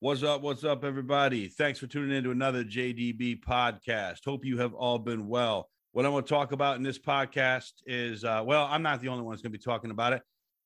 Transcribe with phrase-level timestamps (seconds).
[0.00, 0.42] What's up?
[0.42, 1.48] What's up, everybody?
[1.48, 4.26] Thanks for tuning in to another JDB podcast.
[4.26, 5.70] Hope you have all been well.
[5.92, 9.08] What I'm going to talk about in this podcast is uh, well, I'm not the
[9.08, 10.20] only one that's going to be talking about it.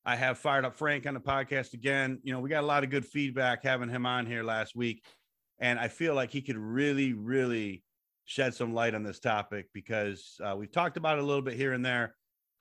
[0.04, 2.19] I have fired up Frank on the podcast again.
[2.24, 5.04] You know, we got a lot of good feedback having him on here last week.
[5.61, 7.85] And I feel like he could really, really
[8.25, 11.55] shed some light on this topic because uh, we've talked about it a little bit
[11.55, 12.17] here and there,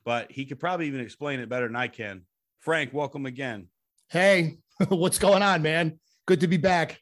[0.06, 2.28] but he could probably even explain it better than I can.
[2.60, 3.70] Frank, welcome again.
[4.12, 4.60] Hey,
[4.90, 6.00] what's going on, man?
[6.30, 7.02] Good to be back.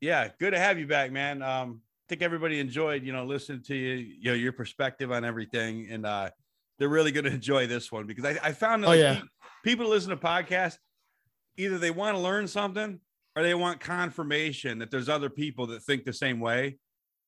[0.00, 1.42] Yeah, good to have you back, man.
[1.42, 5.22] Um, I think everybody enjoyed, you know, listening to you, you know, your perspective on
[5.22, 6.30] everything, and uh,
[6.78, 9.20] they're really going to enjoy this one because I, I found that Oh, like, yeah.
[9.64, 10.78] people listen to podcasts,
[11.58, 13.00] either they want to learn something
[13.36, 16.78] or they want confirmation that there's other people that think the same way.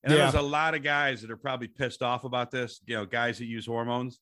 [0.03, 0.23] And Yeah.
[0.23, 2.81] there's a lot of guys that are probably pissed off about this.
[2.87, 4.17] You know, guys that use hormones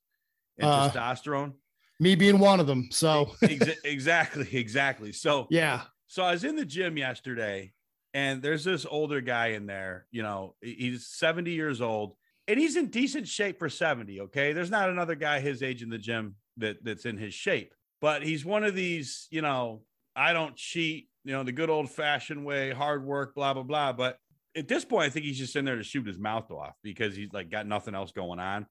[0.57, 1.53] and Uh, testosterone.
[2.01, 2.89] Me being one of them.
[2.91, 5.13] So, exactly, exactly.
[5.13, 5.83] So yeah.
[6.07, 7.73] So I was in the gym yesterday,
[8.13, 10.05] and there's this older guy in there.
[10.11, 12.15] You know, he's 70 years old,
[12.47, 14.21] and he's in decent shape for 70.
[14.21, 17.73] Okay, there's not another guy his age in the gym that that's in his shape,
[18.01, 19.27] but he's one of these.
[19.31, 19.81] You know,
[20.15, 21.09] I don't cheat.
[21.23, 23.93] You know, the good old fashioned way, hard work, blah blah blah.
[23.93, 24.17] But
[24.55, 27.15] at this point, I think he's just in there to shoot his mouth off because
[27.15, 28.67] he's like got nothing else going on.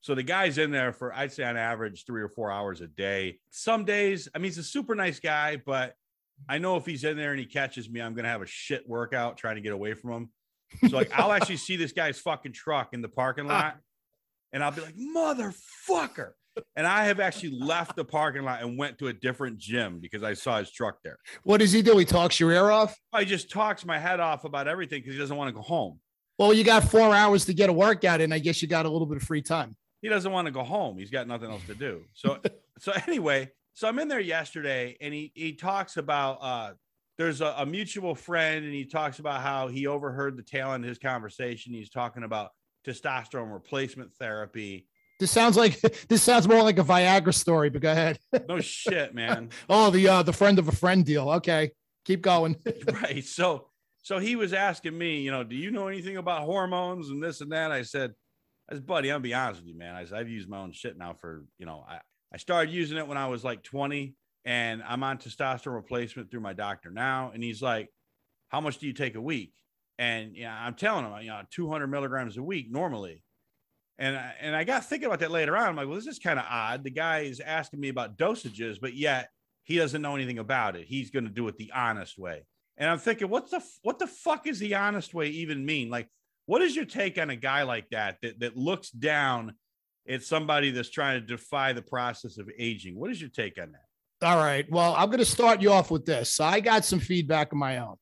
[0.00, 2.86] So the guy's in there for I'd say on average three or four hours a
[2.86, 3.40] day.
[3.50, 5.96] Some days, I mean, he's a super nice guy, but
[6.48, 8.88] I know if he's in there and he catches me, I'm gonna have a shit
[8.88, 10.30] workout trying to get away from him.
[10.90, 13.78] So like I'll actually see this guy's fucking truck in the parking lot,
[14.52, 16.32] and I'll be like, motherfucker.
[16.74, 20.22] And I have actually left the parking lot and went to a different gym because
[20.22, 21.18] I saw his truck there.
[21.42, 21.98] What does he do?
[21.98, 22.98] He talks your ear off?
[23.12, 26.00] I just talks my head off about everything because he doesn't want to go home.
[26.38, 28.32] Well, you got four hours to get a workout in.
[28.32, 29.76] I guess you got a little bit of free time.
[30.00, 30.96] he doesn't want to go home.
[30.98, 32.02] He's got nothing else to do.
[32.14, 32.38] So
[32.78, 36.72] so anyway, so I'm in there yesterday and he he talks about uh
[37.18, 40.84] there's a, a mutual friend and he talks about how he overheard the tail end
[40.84, 41.72] of his conversation.
[41.72, 42.50] He's talking about
[42.86, 44.86] testosterone replacement therapy.
[45.20, 48.18] This sounds like this sounds more like a Viagra story, but go ahead.
[48.48, 49.50] No shit, man.
[49.68, 51.28] Oh, the uh the friend of a friend deal.
[51.28, 51.70] Okay.
[52.06, 52.56] Keep going.
[53.02, 53.24] right.
[53.24, 53.68] So
[54.02, 57.42] so he was asking me, you know, do you know anything about hormones and this
[57.42, 57.72] and that?
[57.72, 58.14] I said,
[58.70, 59.94] I said, buddy, I'll be honest with you, man.
[59.94, 61.98] I said, I've used my own shit now for, you know, I,
[62.32, 64.14] I started using it when I was like 20
[64.44, 67.30] and I'm on testosterone replacement through my doctor now.
[67.32, 67.88] And he's like,
[68.48, 69.52] How much do you take a week?
[69.98, 73.22] And yeah, I'm telling him, you know, 200 milligrams a week normally.
[73.98, 75.68] And I, and I got thinking about that later on.
[75.68, 76.84] I'm like, well, this is kind of odd.
[76.84, 79.30] The guy is asking me about dosages, but yet
[79.64, 80.86] he doesn't know anything about it.
[80.86, 82.44] He's going to do it the honest way.
[82.76, 85.88] And I'm thinking, what's the what the fuck is the honest way even mean?
[85.88, 86.08] Like,
[86.44, 89.54] what is your take on a guy like that that that looks down
[90.08, 92.98] at somebody that's trying to defy the process of aging?
[92.98, 94.26] What is your take on that?
[94.26, 94.64] All right.
[94.70, 96.30] Well, I'm going to start you off with this.
[96.30, 97.96] So I got some feedback of my own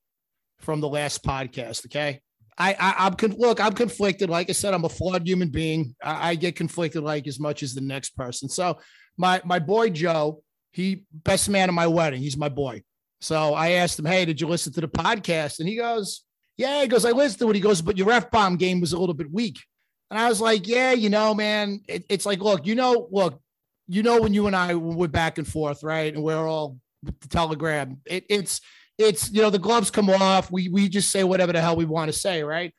[0.61, 1.87] from the last podcast.
[1.87, 2.21] Okay.
[2.57, 4.31] I, I I'm con- look, I'm conflicted.
[4.31, 5.97] Like I said, I'm a flawed human being.
[6.03, 8.49] I, I get conflicted like as much as the next person.
[8.49, 8.79] So
[9.17, 12.21] my my boy Joe, he best man at my wedding.
[12.21, 12.83] He's my boy.
[13.21, 15.59] So I asked him, Hey, did you listen to the podcast?
[15.59, 16.25] And he goes,
[16.57, 17.57] Yeah, he goes, I listened to it.
[17.57, 19.59] He goes, but your F bomb game was a little bit weak.
[20.11, 23.41] And I was like, Yeah, you know, man, it, it's like, look, you know, look,
[23.89, 26.13] you know, when you and I were back and forth, right?
[26.15, 28.01] And we're all the telegram.
[28.07, 28.61] It, it's
[28.99, 30.51] it's you know the gloves come off.
[30.51, 32.73] We we just say whatever the hell we want to say, right?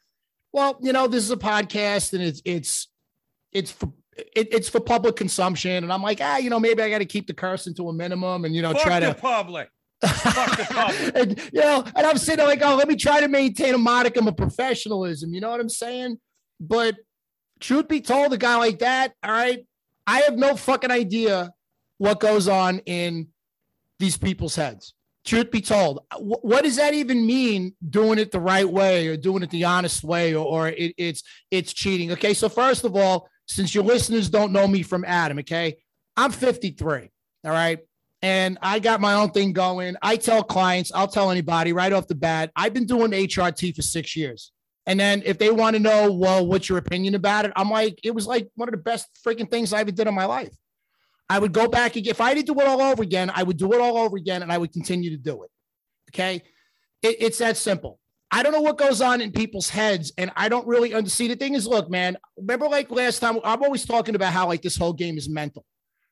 [0.54, 2.88] Well, you know, this is a podcast and it's it's
[3.52, 5.84] it's for it, it's for public consumption.
[5.84, 7.94] And I'm like, ah, you know, maybe I got to keep the cursing to a
[7.94, 9.70] minimum and you know Fuck try the to public.
[10.02, 11.16] Public.
[11.16, 13.78] and you know, and I'm sitting there like, oh, let me try to maintain a
[13.78, 15.34] modicum of professionalism.
[15.34, 16.18] You know what I'm saying?
[16.60, 16.96] But
[17.60, 19.66] truth be told, a guy like that, all right,
[20.08, 21.52] I have no fucking idea
[21.98, 23.28] what goes on in
[24.00, 24.94] these people's heads.
[25.26, 27.74] Truth be told, what does that even mean?
[27.90, 31.24] Doing it the right way or doing it the honest way, or, or it, it's
[31.50, 32.12] it's cheating.
[32.12, 35.78] Okay, so first of all, since your listeners don't know me from Adam, okay,
[36.16, 37.10] I'm 53.
[37.44, 37.80] All right.
[38.22, 39.96] And I got my own thing going.
[40.02, 43.82] I tell clients, I'll tell anybody right off the bat, I've been doing HRT for
[43.82, 44.52] six years.
[44.88, 47.52] And then if they want to know, well, what's your opinion about it?
[47.56, 50.14] I'm like, it was like one of the best freaking things I ever did in
[50.14, 50.56] my life.
[51.28, 52.12] I would go back again.
[52.12, 54.44] If I to do it all over again, I would do it all over again
[54.44, 55.50] and I would continue to do it.
[56.12, 56.44] Okay.
[57.02, 58.00] It- it's that simple.
[58.32, 61.32] I don't know what goes on in people's heads, and I don't really understand.
[61.32, 64.62] The thing is, look, man, remember like last time, I'm always talking about how like
[64.62, 65.64] this whole game is mental,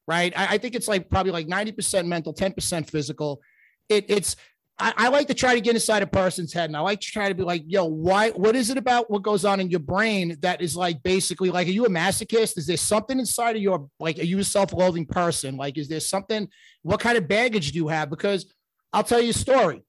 [0.08, 0.32] right?
[0.38, 3.42] I, I think it's like probably like 90% mental, 10% physical.
[3.90, 4.36] It, it's
[4.84, 7.08] I, I like to try to get inside a person's head, and I like to
[7.08, 8.32] try to be like, yo, why?
[8.32, 11.68] What is it about what goes on in your brain that is like basically like,
[11.68, 12.58] are you a masochist?
[12.58, 15.56] Is there something inside of your like, are you a self-loathing person?
[15.56, 16.50] Like, is there something?
[16.82, 18.10] What kind of baggage do you have?
[18.10, 18.46] Because
[18.92, 19.84] I'll tell you a story.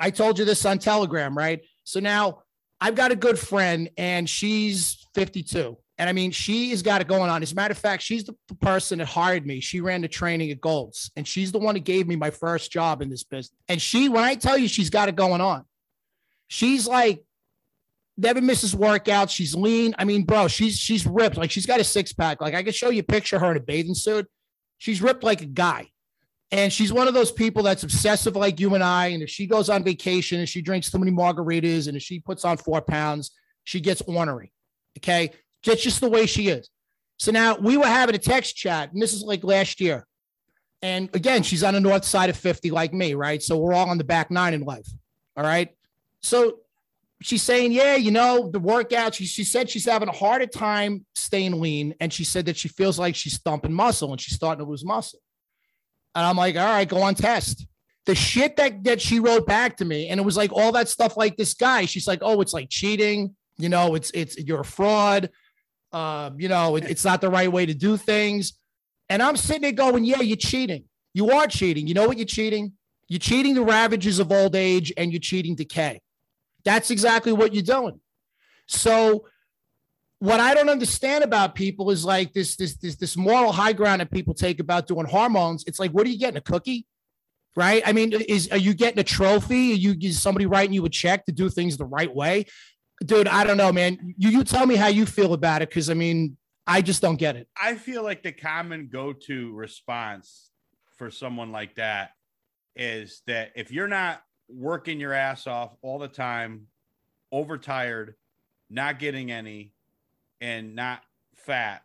[0.00, 1.60] I told you this on Telegram, right?
[1.84, 2.44] So now
[2.80, 5.76] I've got a good friend and she's 52.
[5.98, 7.42] And I mean, she has got it going on.
[7.42, 9.60] As a matter of fact, she's the person that hired me.
[9.60, 12.70] She ran the training at Golds, and she's the one that gave me my first
[12.70, 13.56] job in this business.
[13.68, 15.64] And she, when I tell you she's got it going on,
[16.48, 17.24] she's like
[18.16, 19.30] never misses workouts.
[19.30, 19.94] She's lean.
[19.98, 21.36] I mean, bro, she's she's ripped.
[21.36, 22.40] Like she's got a six pack.
[22.40, 24.26] Like I can show you a picture of her in a bathing suit.
[24.78, 25.90] She's ripped like a guy.
[26.52, 29.08] And she's one of those people that's obsessive like you and I.
[29.08, 32.20] And if she goes on vacation and she drinks too many margaritas and if she
[32.20, 33.32] puts on four pounds,
[33.64, 34.52] she gets ornery.
[34.98, 35.32] Okay.
[35.66, 36.70] That's just the way she is.
[37.18, 40.06] So now we were having a text chat, and this is like last year.
[40.82, 43.42] And again, she's on the north side of 50, like me, right?
[43.42, 44.86] So we're all on the back nine in life.
[45.36, 45.70] All right.
[46.20, 46.58] So
[47.22, 49.14] she's saying, Yeah, you know, the workout.
[49.14, 51.94] She, she said she's having a harder time staying lean.
[52.00, 54.84] And she said that she feels like she's thumping muscle and she's starting to lose
[54.84, 55.20] muscle.
[56.14, 57.66] And I'm like, All right, go on test.
[58.04, 60.88] The shit that, that she wrote back to me, and it was like all that
[60.88, 61.86] stuff like this guy.
[61.86, 63.34] She's like, Oh, it's like cheating.
[63.58, 65.30] You know, it's, it's, you're a fraud
[65.92, 68.54] um, you know, it, it's not the right way to do things.
[69.08, 70.84] And I'm sitting there going, yeah, you're cheating.
[71.14, 71.86] You are cheating.
[71.86, 72.72] You know what you're cheating?
[73.08, 76.00] You're cheating the ravages of old age and you're cheating decay.
[76.64, 78.00] That's exactly what you're doing.
[78.66, 79.26] So,
[80.18, 84.00] what I don't understand about people is like this, this, this, this moral high ground
[84.00, 85.62] that people take about doing hormones.
[85.66, 86.38] It's like, what are you getting?
[86.38, 86.86] A cookie?
[87.54, 87.82] Right?
[87.86, 89.72] I mean, is are you getting a trophy?
[89.72, 92.46] Are you is somebody writing you a check to do things the right way?
[93.04, 94.14] Dude, I don't know, man.
[94.16, 97.16] You you tell me how you feel about it, because I mean, I just don't
[97.16, 97.48] get it.
[97.60, 100.50] I feel like the common go-to response
[100.96, 102.10] for someone like that
[102.74, 106.66] is that if you're not working your ass off all the time,
[107.32, 108.14] overtired,
[108.70, 109.72] not getting any,
[110.40, 111.02] and not
[111.34, 111.82] fat,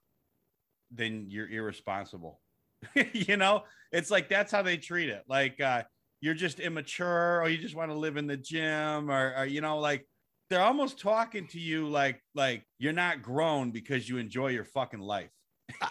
[0.92, 2.40] then you're irresponsible.
[3.14, 5.24] you know, it's like that's how they treat it.
[5.28, 5.84] Like uh,
[6.20, 9.62] you're just immature, or you just want to live in the gym, or, or you
[9.62, 10.06] know, like
[10.52, 15.00] they're almost talking to you like like you're not grown because you enjoy your fucking
[15.00, 15.30] life.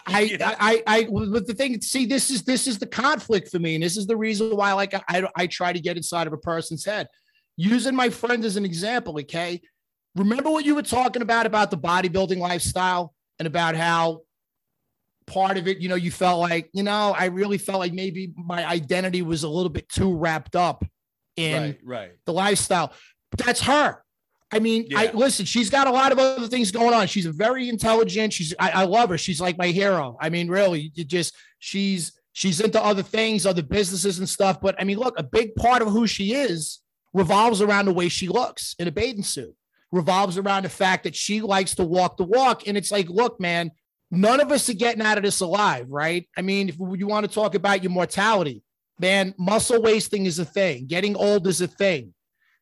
[0.05, 0.37] I.
[0.39, 3.73] I, I, I, but the thing, see, this is this is the conflict for me,
[3.73, 6.37] and this is the reason why, like, I, I try to get inside of a
[6.37, 7.07] person's head.
[7.57, 9.61] Using my friend as an example, okay.
[10.15, 14.21] Remember what you were talking about about the bodybuilding lifestyle and about how
[15.25, 18.33] part of it, you know, you felt like, you know, I really felt like maybe
[18.35, 20.83] my identity was a little bit too wrapped up
[21.37, 22.11] in right, right.
[22.25, 22.93] the lifestyle.
[23.31, 24.03] But that's her.
[24.51, 24.99] I mean, yeah.
[24.99, 27.07] I listen, she's got a lot of other things going on.
[27.07, 28.33] She's very intelligent.
[28.33, 29.17] She's I, I love her.
[29.17, 30.17] She's like my hero.
[30.19, 34.59] I mean, really, you just she's she's into other things, other businesses and stuff.
[34.61, 36.81] But I mean, look, a big part of who she is
[37.13, 39.55] revolves around the way she looks in a bathing suit,
[39.91, 42.67] revolves around the fact that she likes to walk the walk.
[42.67, 43.71] And it's like, look, man,
[44.09, 46.27] none of us are getting out of this alive, right?
[46.37, 48.63] I mean, if you want to talk about your mortality,
[48.99, 52.13] man, muscle wasting is a thing, getting old is a thing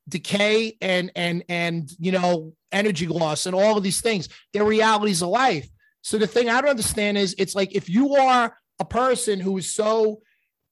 [0.09, 4.29] decay and and and you know energy loss and all of these things.
[4.53, 5.69] They're realities of life.
[6.01, 9.57] So the thing i don't understand is it's like if you are a person who
[9.57, 10.21] is so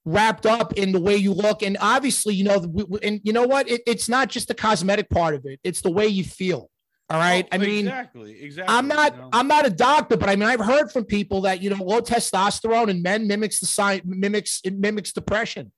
[0.06, 2.64] wrapped up in the way you look and obviously you know
[3.04, 3.70] and you know what?
[3.70, 5.60] It, it's not just the cosmetic part of it.
[5.64, 6.70] It's the way you feel.
[7.10, 7.46] All right?
[7.52, 9.30] Oh, i mean exactly exactly i'm not you know?
[9.32, 12.02] i'm not a doctor but i mean i've heard from people that you know low
[12.02, 15.72] testosterone in men mimics the sign mimics it mimics depression.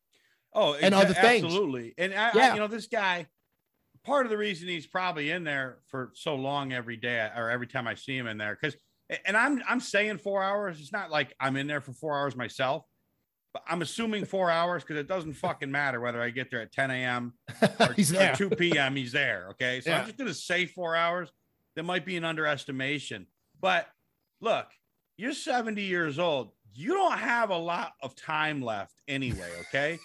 [0.53, 1.45] Oh and other things.
[1.45, 1.93] absolutely.
[1.97, 2.49] And I, yeah.
[2.49, 3.27] I, you know this guy
[4.03, 7.67] part of the reason he's probably in there for so long every day or every
[7.67, 8.55] time I see him in there.
[8.55, 8.75] Cause,
[9.25, 10.79] and I'm, I'm saying four hours.
[10.79, 12.83] It's not like I'm in there for four hours myself,
[13.53, 16.71] but I'm assuming four hours because it doesn't fucking matter whether I get there at
[16.71, 17.33] 10 a.m.
[17.79, 18.95] or, or 2 p.m.
[18.95, 19.47] He's there.
[19.51, 19.81] Okay.
[19.81, 19.99] So yeah.
[19.99, 21.31] I'm just going to say four hours.
[21.75, 23.27] That might be an underestimation.
[23.61, 23.87] But
[24.41, 24.67] look,
[25.17, 26.51] you're 70 years old.
[26.73, 29.49] You don't have a lot of time left anyway.
[29.67, 29.99] Okay.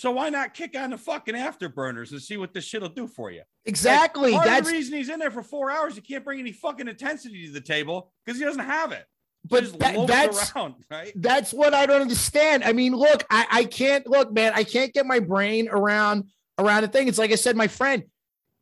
[0.00, 3.06] So why not kick on the fucking afterburners and see what this shit will do
[3.06, 3.42] for you?
[3.66, 4.32] Exactly.
[4.32, 5.94] Like, That's the reason he's in there for four hours.
[5.94, 9.04] He can't bring any fucking intensity to the table because he doesn't have it.
[9.44, 11.12] But that, that's around, right?
[11.16, 12.64] That's what I don't understand.
[12.64, 14.52] I mean, look, I, I can't look, man.
[14.54, 16.24] I can't get my brain around
[16.58, 17.06] around the thing.
[17.06, 18.04] It's like I said, my friend.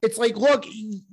[0.03, 0.65] It's like, look,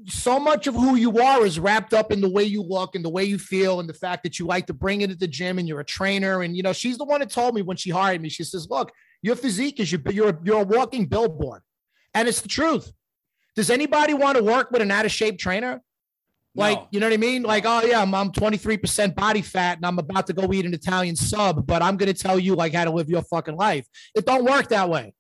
[0.08, 3.06] so much of who you are is wrapped up in the way you look and
[3.06, 5.28] the way you feel, and the fact that you like to bring it at the
[5.28, 6.42] gym and you're a trainer.
[6.42, 8.30] And you know, she's the one that told me when she hired me.
[8.30, 8.92] She says, "Look,
[9.22, 11.62] your physique is your, you're, you're a walking billboard.
[12.14, 12.92] And it's the truth.
[13.56, 15.82] Does anybody want to work with an out of shape trainer?
[16.56, 16.88] Like, no.
[16.92, 17.44] you know what I mean?
[17.44, 20.74] Like, oh yeah, I'm, I'm 23% body fat and I'm about to go eat an
[20.74, 23.86] Italian sub, but I'm going to tell you like how to live your fucking life.
[24.16, 25.14] It don't work that way.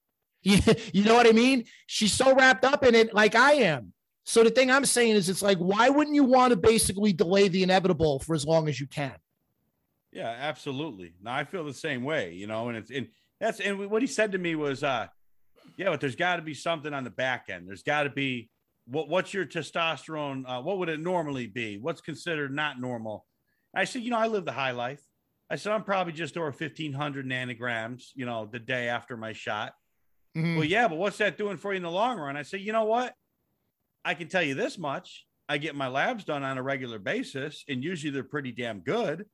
[0.43, 0.59] You,
[0.93, 1.65] you know what I mean?
[1.87, 3.91] She's so wrapped up in it like I am.
[4.23, 7.47] So the thing I'm saying is it's like, why wouldn't you want to basically delay
[7.47, 9.13] the inevitable for as long as you can?
[10.11, 11.13] Yeah, absolutely.
[11.21, 13.07] Now I feel the same way, you know, and it's, and
[13.45, 15.07] that's and what he said to me was uh
[15.77, 17.67] Yeah, but there's got to be something on the back end.
[17.67, 18.49] There's got to be
[18.87, 20.43] what what's your testosterone?
[20.47, 21.77] Uh, what would it normally be?
[21.77, 23.25] What's considered not normal?
[23.75, 25.01] I said, you know, I live the high life.
[25.49, 29.73] I said, I'm probably just over 1500 nanograms, you know, the day after my shot.
[30.35, 30.55] Mm-hmm.
[30.55, 32.35] Well, yeah, but what's that doing for you in the long run?
[32.35, 33.13] I said, you know what?
[34.03, 35.25] I can tell you this much.
[35.47, 39.25] I get my labs done on a regular basis, and usually they're pretty damn good.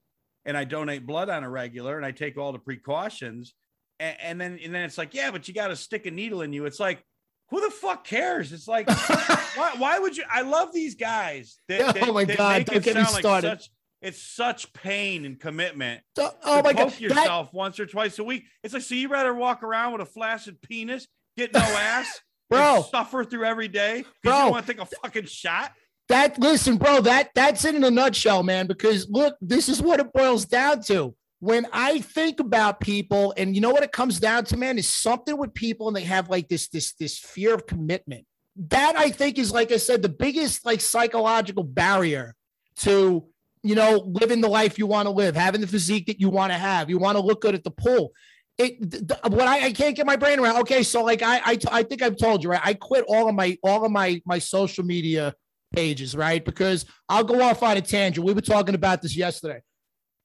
[0.45, 3.53] And I donate blood on a regular, and I take all the precautions.
[4.01, 6.41] And, and then, and then it's like, yeah, but you got to stick a needle
[6.41, 6.65] in you.
[6.65, 7.03] It's like,
[7.51, 8.51] who the fuck cares?
[8.51, 8.89] It's like,
[9.55, 10.23] why, why would you?
[10.29, 11.57] I love these guys.
[11.67, 12.65] That, that, oh my god!
[12.65, 13.47] Don't get me started.
[13.47, 13.69] Like such,
[14.01, 16.01] it's such pain and commitment.
[16.15, 16.99] So, oh my god!
[16.99, 17.53] yourself that...
[17.53, 18.45] once or twice a week.
[18.63, 22.85] It's like so you rather walk around with a flaccid penis, get no ass, bro,
[22.89, 25.73] suffer through every day because you don't want to take a fucking shot.
[26.07, 27.01] That listen, bro.
[27.01, 28.65] That that's it in a nutshell, man.
[28.65, 31.13] Because look, this is what it boils down to.
[31.41, 34.87] When I think about people, and you know what it comes down to, man, is
[34.87, 38.25] something with people, and they have like this this this fear of commitment.
[38.69, 42.35] That I think is, like I said, the biggest like psychological barrier
[42.77, 43.25] to
[43.63, 46.51] you know, living the life you want to live, having the physique that you want
[46.51, 46.89] to have.
[46.89, 48.11] You want to look good at the pool.
[48.57, 48.79] It
[49.27, 50.57] what I, I can't get my brain around.
[50.61, 52.61] Okay, so like I, I I think I've told you right.
[52.63, 55.33] I quit all of my all of my my social media
[55.73, 58.25] pages right because I'll go off on a tangent.
[58.25, 59.61] We were talking about this yesterday.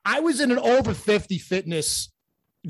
[0.06, 2.10] I was in an over 50 fitness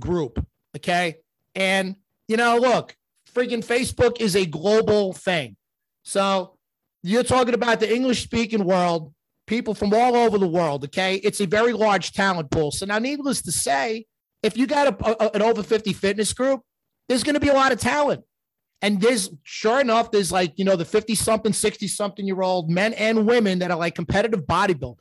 [0.01, 0.45] group,
[0.77, 1.19] okay?
[1.55, 1.95] And
[2.27, 2.97] you know, look,
[3.33, 5.57] freaking Facebook is a global thing.
[6.03, 6.57] So
[7.03, 9.13] you're talking about the English speaking world
[9.47, 10.85] people from all over the world.
[10.85, 11.17] Okay.
[11.17, 12.71] It's a very large talent pool.
[12.71, 14.07] So now, needless to say,
[14.43, 16.61] if you got a, a, an over 50 fitness group,
[17.09, 18.25] there's going to be a lot of talent.
[18.83, 22.71] And there's sure enough, there's like, you know, the 50 something, 60 something year old
[22.71, 24.99] men and women that are like competitive bodybuilding,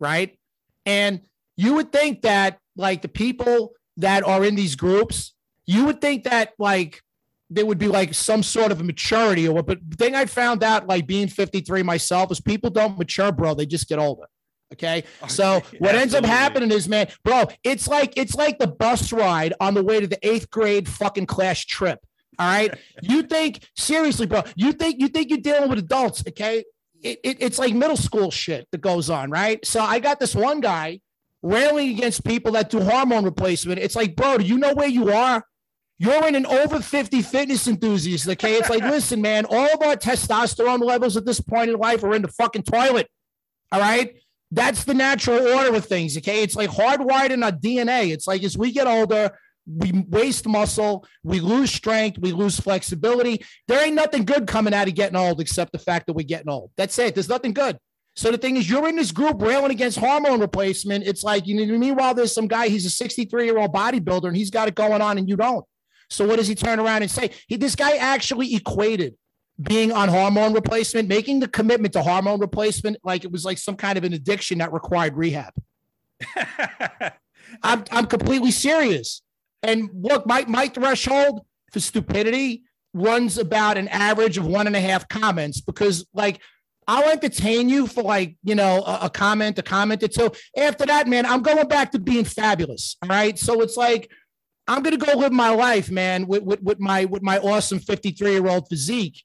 [0.00, 0.38] right?
[0.86, 1.20] And
[1.58, 5.34] you would think that like the people that are in these groups,
[5.66, 7.02] you would think that like
[7.50, 9.66] there would be like some sort of maturity or what.
[9.66, 13.54] But the thing I found out, like being 53 myself, is people don't mature, bro.
[13.54, 14.26] They just get older.
[14.72, 15.04] Okay.
[15.28, 19.52] So what ends up happening is, man, bro, it's like it's like the bus ride
[19.60, 21.98] on the way to the eighth grade fucking class trip.
[22.38, 22.72] All right.
[23.02, 26.64] you think seriously, bro, you think you think you're dealing with adults, okay?
[27.02, 29.64] It, it, it's like middle school shit that goes on, right?
[29.66, 31.00] So I got this one guy
[31.42, 33.80] railing against people that do hormone replacement.
[33.80, 35.44] It's like, bro, do you know where you are?
[35.98, 38.28] You're in an over 50 fitness enthusiast.
[38.28, 38.54] Okay.
[38.54, 42.14] It's like, listen, man, all of our testosterone levels at this point in life are
[42.14, 43.08] in the fucking toilet.
[43.72, 44.16] All right.
[44.50, 46.16] That's the natural order of things.
[46.16, 46.42] Okay.
[46.42, 48.12] It's like hardwired in our DNA.
[48.12, 53.44] It's like as we get older, we waste muscle, we lose strength, we lose flexibility.
[53.66, 56.48] There ain't nothing good coming out of getting old except the fact that we're getting
[56.48, 56.70] old.
[56.76, 57.14] That's it.
[57.14, 57.78] There's nothing good.
[58.18, 61.06] So the thing is, you're in this group railing against hormone replacement.
[61.06, 64.36] It's like, you know, meanwhile, there's some guy, he's a 63 year old bodybuilder and
[64.36, 65.64] he's got it going on and you don't.
[66.10, 67.30] So what does he turn around and say?
[67.46, 69.14] He, this guy actually equated
[69.62, 73.76] being on hormone replacement, making the commitment to hormone replacement like it was like some
[73.76, 75.54] kind of an addiction that required rehab.
[77.62, 79.22] I'm, I'm completely serious.
[79.62, 84.80] And look, my, my threshold for stupidity runs about an average of one and a
[84.80, 86.40] half comments because like
[86.88, 90.32] I'll entertain you for like, you know, a, a, comment, a comment or two.
[90.56, 92.96] After that, man, I'm going back to being fabulous.
[93.02, 93.38] All right.
[93.38, 94.10] So it's like
[94.66, 98.32] I'm gonna go live my life, man, with, with, with my with my awesome 53
[98.32, 99.22] year old physique.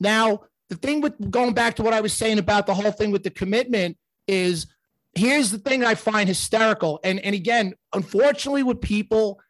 [0.00, 3.12] Now, the thing with going back to what I was saying about the whole thing
[3.12, 4.66] with the commitment is
[5.14, 6.98] here's the thing I find hysterical.
[7.04, 9.40] And and again, unfortunately, with people,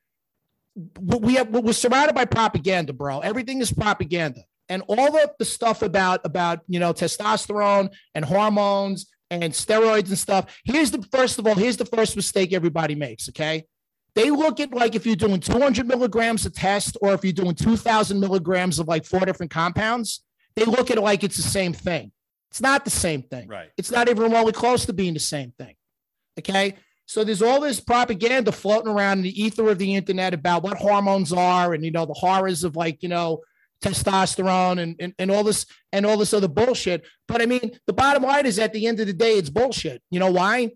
[1.01, 3.21] we have we're surrounded by propaganda, bro.
[3.21, 4.43] Everything is propaganda.
[4.69, 10.19] And all the, the stuff about about you know testosterone and hormones and steroids and
[10.19, 10.47] stuff.
[10.65, 13.29] Here's the first of all, here's the first mistake everybody makes.
[13.29, 13.65] Okay.
[14.15, 17.55] They look at like if you're doing 200 milligrams of test or if you're doing
[17.55, 20.25] 2,000 milligrams of like four different compounds,
[20.57, 22.11] they look at it like it's the same thing.
[22.51, 23.47] It's not the same thing.
[23.47, 23.71] Right.
[23.77, 25.75] It's not even remotely close to being the same thing.
[26.39, 26.75] Okay.
[27.07, 30.77] So there's all this propaganda floating around in the ether of the internet about what
[30.77, 33.41] hormones are and you know the horrors of like you know
[33.83, 37.05] testosterone and, and, and all this and all this other bullshit.
[37.27, 40.03] But I mean, the bottom line is at the end of the day, it's bullshit.
[40.11, 40.73] You know why?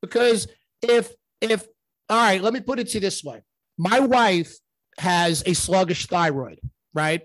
[0.00, 0.48] Because
[0.82, 1.66] if if
[2.08, 3.42] all right, let me put it to you this way.
[3.78, 4.54] My wife
[4.98, 6.60] has a sluggish thyroid,
[6.92, 7.22] right?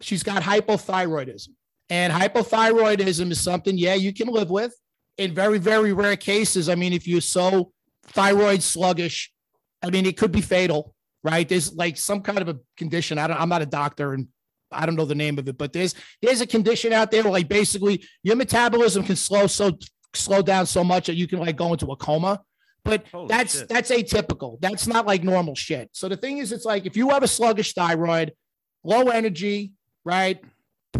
[0.00, 1.48] She's got hypothyroidism.
[1.90, 4.74] And hypothyroidism is something, yeah, you can live with.
[5.16, 7.72] In very, very rare cases, I mean, if you're so
[8.04, 9.32] thyroid sluggish,
[9.82, 10.94] I mean, it could be fatal,
[11.24, 11.48] right?
[11.48, 13.18] There's like some kind of a condition.
[13.18, 14.28] I don't, I'm not a doctor and
[14.70, 17.32] I don't know the name of it, but there's there's a condition out there where
[17.32, 19.78] like basically your metabolism can slow so
[20.14, 22.40] slow down so much that you can like go into a coma.
[22.84, 23.68] But Holy that's shit.
[23.68, 24.58] that's atypical.
[24.60, 25.90] That's not like normal shit.
[25.92, 28.32] So the thing is, it's like if you have a sluggish thyroid,
[28.84, 29.72] low energy,
[30.04, 30.42] right?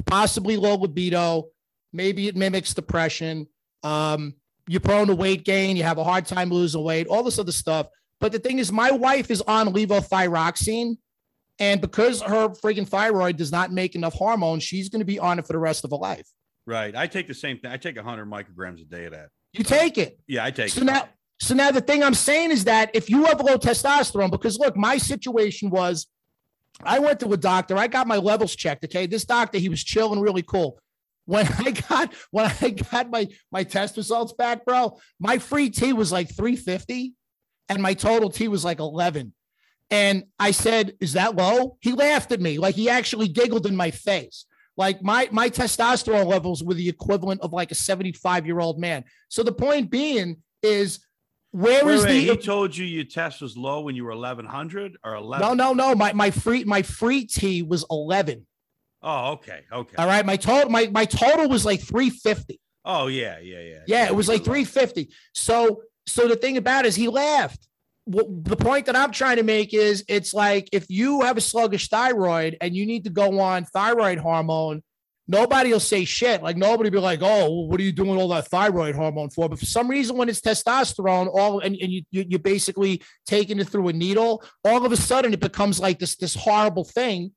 [0.07, 1.49] Possibly low libido.
[1.93, 3.47] Maybe it mimics depression.
[3.83, 4.35] Um,
[4.69, 5.77] you're prone to weight gain.
[5.77, 7.07] You have a hard time losing weight.
[7.07, 7.87] All this other stuff.
[8.21, 10.99] But the thing is, my wife is on levothyroxine,
[11.59, 15.39] and because her freaking thyroid does not make enough hormones, she's going to be on
[15.39, 16.29] it for the rest of her life.
[16.67, 16.95] Right.
[16.95, 17.71] I take the same thing.
[17.71, 19.31] I take 100 micrograms a day of that.
[19.53, 20.21] You take it.
[20.27, 20.85] Yeah, I take so it.
[20.85, 21.09] now.
[21.41, 24.77] So now the thing I'm saying is that if you have low testosterone, because look,
[24.77, 26.07] my situation was
[26.83, 28.85] I went to a doctor, I got my levels checked.
[28.85, 29.07] Okay.
[29.07, 30.79] This doctor, he was chill and really cool.
[31.25, 35.93] When I got when I got my my test results back, bro, my free T
[35.93, 37.15] was like 350
[37.69, 39.33] and my total T was like 11.
[39.91, 41.77] And I said, Is that low?
[41.81, 42.59] He laughed at me.
[42.59, 44.45] Like he actually giggled in my face.
[44.77, 49.05] Like my my testosterone levels were the equivalent of like a 75 year old man.
[49.29, 51.01] So the point being is
[51.51, 54.15] where wait, is wait, the he told you your test was low when you were
[54.15, 55.47] 1100 or 11?
[55.47, 58.47] no no no my my free my free T was 11.
[59.03, 59.61] Oh, okay.
[59.73, 59.97] Okay.
[59.97, 60.27] All right.
[60.27, 62.61] My total my my total was like 350.
[62.85, 63.39] Oh, yeah.
[63.41, 63.61] Yeah.
[63.61, 63.79] Yeah.
[63.87, 65.11] Yeah, it was like 350.
[65.35, 67.68] So so the thing about it is he laughed.
[68.11, 71.89] The point that I'm trying to make is it's like if you have a sluggish
[71.89, 74.83] thyroid and you need to go on thyroid hormone,
[75.29, 76.43] nobody will say shit.
[76.43, 79.49] Like nobody be like, oh, what are you doing all that thyroid hormone for?
[79.49, 83.61] But for some reason, when it's testosterone, all and, and you, you you're basically taking
[83.61, 87.33] it through a needle, all of a sudden it becomes like this this horrible thing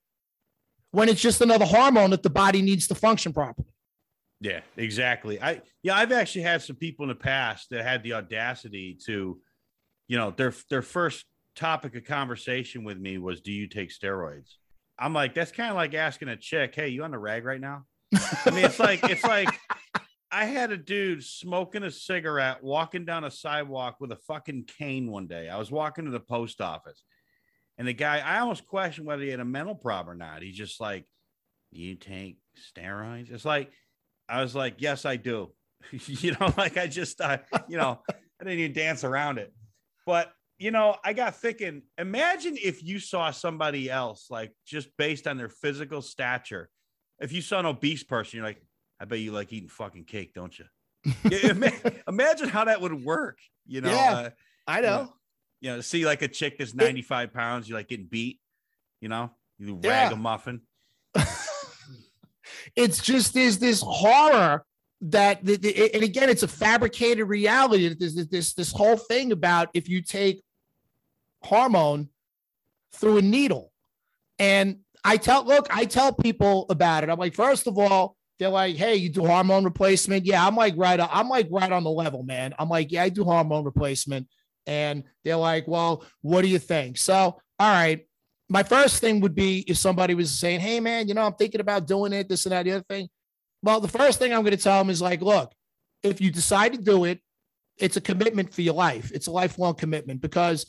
[0.91, 3.67] when it's just another hormone that the body needs to function properly.
[4.39, 5.41] Yeah, exactly.
[5.41, 9.39] I yeah, I've actually had some people in the past that had the audacity to,
[10.11, 11.25] you know, their their first
[11.55, 14.55] topic of conversation with me was, "Do you take steroids?"
[14.99, 17.61] I'm like, that's kind of like asking a chick, "Hey, you on the rag right
[17.61, 17.85] now?"
[18.45, 19.57] I mean, it's like it's like
[20.29, 25.09] I had a dude smoking a cigarette, walking down a sidewalk with a fucking cane
[25.09, 25.47] one day.
[25.47, 27.01] I was walking to the post office,
[27.77, 30.41] and the guy, I almost questioned whether he had a mental problem or not.
[30.41, 31.05] He's just like,
[31.71, 32.37] Do "You take
[32.75, 33.71] steroids?" It's like
[34.27, 35.53] I was like, "Yes, I do."
[35.91, 37.37] you know, like I just, uh,
[37.69, 39.53] you know, I didn't even dance around it.
[40.05, 41.81] But you know, I got thinking.
[41.97, 46.69] Imagine if you saw somebody else, like just based on their physical stature.
[47.19, 48.61] If you saw an obese person, you're like,
[48.99, 50.65] I bet you like eating fucking cake, don't you?
[52.07, 53.39] Imagine how that would work.
[53.65, 54.11] You know, Yeah.
[54.13, 54.29] uh,
[54.67, 55.13] I know.
[55.61, 58.39] you know, see like a chick that's 95 pounds, you're like getting beat,
[59.01, 59.89] you know, you Yeah.
[59.89, 60.61] rag a muffin.
[62.75, 64.63] it's just there's this horror
[65.01, 69.69] that the, the- and again it's a fabricated reality there's this this whole thing about
[69.73, 70.43] if you take
[71.43, 72.09] hormone
[72.93, 73.71] through a needle.
[74.39, 77.09] And i tell look i tell people about it.
[77.09, 80.25] I'm like first of all they're like hey you do hormone replacement?
[80.25, 82.53] Yeah i'm like right i'm like right on the level man.
[82.59, 84.27] I'm like yeah i do hormone replacement.
[84.67, 86.97] And they're like well what do you think?
[86.97, 88.05] So all right.
[88.49, 91.61] My first thing would be if somebody was saying, Hey man, you know, I'm thinking
[91.61, 93.07] about doing it, this and that, the other thing.
[93.63, 95.53] Well, the first thing I'm going to tell them is like, look,
[96.03, 97.19] if you decide to do it,
[97.77, 99.11] it's a commitment for your life.
[99.13, 100.65] It's a lifelong commitment because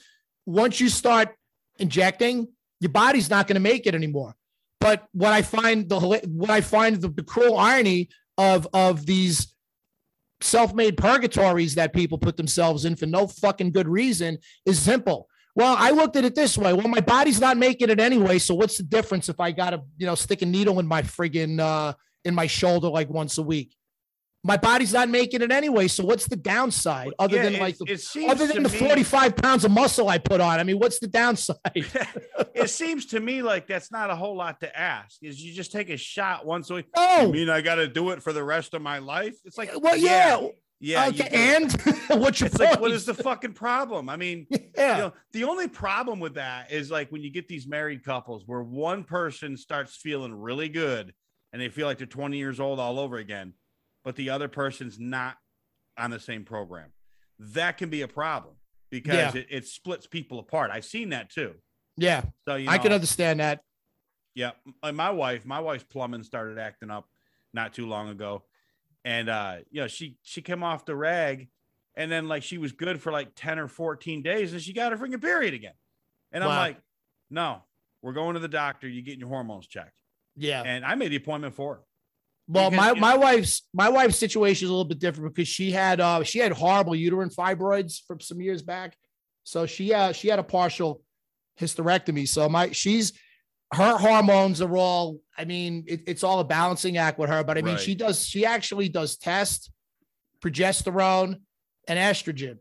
[0.47, 1.31] once you start
[1.79, 2.49] injecting,
[2.81, 4.35] your body's not going to make it anymore.
[4.81, 9.55] But what I find the what I find the, the cruel irony of of these
[10.41, 15.29] self-made purgatories that people put themselves in for no fucking good reason is simple.
[15.55, 16.73] Well, I looked at it this way.
[16.73, 18.39] Well, my body's not making it anyway.
[18.39, 21.03] So what's the difference if I got to, you know, stick a needle in my
[21.03, 21.93] friggin' uh
[22.25, 23.75] in my shoulder like once a week?
[24.45, 25.87] My body's not making it anyway.
[25.87, 29.37] So what's the downside other Yeah, than it- like the, other than the me- 45
[29.37, 30.59] pounds of muscle I put on?
[30.59, 31.57] I mean, what's the downside?
[31.75, 35.19] it seems to me like that's not a whole lot to ask.
[35.23, 36.87] Is you just take a shot once a week?
[36.97, 37.27] Oh.
[37.29, 39.35] You mean I got to do it for the rest of my life?
[39.45, 40.41] It's like, Well, yeah.
[40.81, 41.05] yeah.
[41.05, 41.37] Uh, you okay, do.
[41.37, 41.73] and
[42.21, 42.71] what's your it's point?
[42.73, 44.09] like, what is the fucking problem?
[44.09, 44.97] I mean, yeah.
[44.97, 48.43] you know, the only problem with that is like when you get these married couples
[48.47, 51.15] where one person starts feeling really good
[51.53, 53.55] and they feel like they're 20 years old all over again,
[54.05, 55.37] but the other person's not
[55.99, 56.93] on the same program.
[57.38, 58.55] That can be a problem
[58.91, 59.41] because Yeah.
[59.41, 60.71] it, it splits people apart.
[60.71, 61.55] I've seen that too.
[61.97, 63.61] yeah, So you I can understand that.
[64.35, 67.07] yeah, like my wife, my wife's plumbing started acting up
[67.53, 68.45] not too long ago,
[69.05, 71.49] and uh, you know, she she came off the rag,
[71.97, 74.93] and then like she was good for like ten or fourteen days, and she got
[74.93, 75.75] her freaking period again,
[76.33, 76.79] and I'm like,
[77.29, 77.62] no,
[78.01, 78.88] we're going to the doctor.
[78.88, 79.93] You're getting your hormones checked,
[80.37, 80.62] Yeah.
[80.64, 81.81] and I made the appointment for her.
[82.49, 85.35] Well, Because, my, you know- my wife's my wife's situation is a little bit different
[85.35, 88.97] because she had uh she had horrible uterine fibroids from some years back,
[89.45, 91.03] so she uh she had a partial
[91.61, 92.27] hysterectomy.
[92.27, 93.12] So my she's
[93.75, 97.57] her hormones are all I mean it, it's all a balancing act with her, but
[97.59, 97.83] I mean Right.
[97.83, 99.71] she does she actually does test
[100.40, 101.40] progesterone
[101.88, 102.59] and estrogen.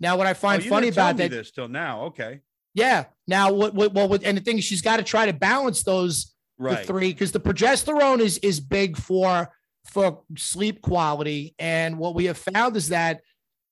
[0.00, 2.02] Now, what I Oh, find you funny about that this till now.
[2.06, 2.40] Okay,
[2.74, 3.04] yeah.
[3.28, 5.84] Now, what, what, well, what, and the thing is, she's got to try to balance
[5.84, 6.78] those right.
[6.78, 9.50] the three because the progesterone is is big for
[9.90, 11.54] for sleep quality.
[11.58, 13.20] And what we have found is that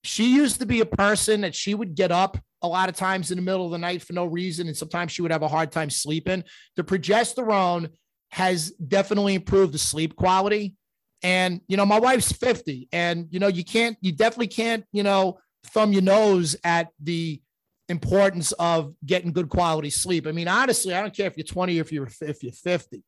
[0.03, 3.31] she used to be a person that she would get up a lot of times
[3.31, 5.49] in the middle of the night for no reason, and sometimes she would have a
[5.49, 6.45] hard time sleeping.
[6.77, 7.91] The progesterone
[8.31, 10.75] has definitely improved the sleep quality.
[11.23, 15.03] And you know, my wife's 50, and you know, you can't, you definitely can't, you
[15.03, 17.43] know, thumb your nose at the
[17.91, 20.27] importance of getting good quality sleep.
[20.27, 23.03] I mean, honestly, I don't care if you're 20 or if you're if you're 50.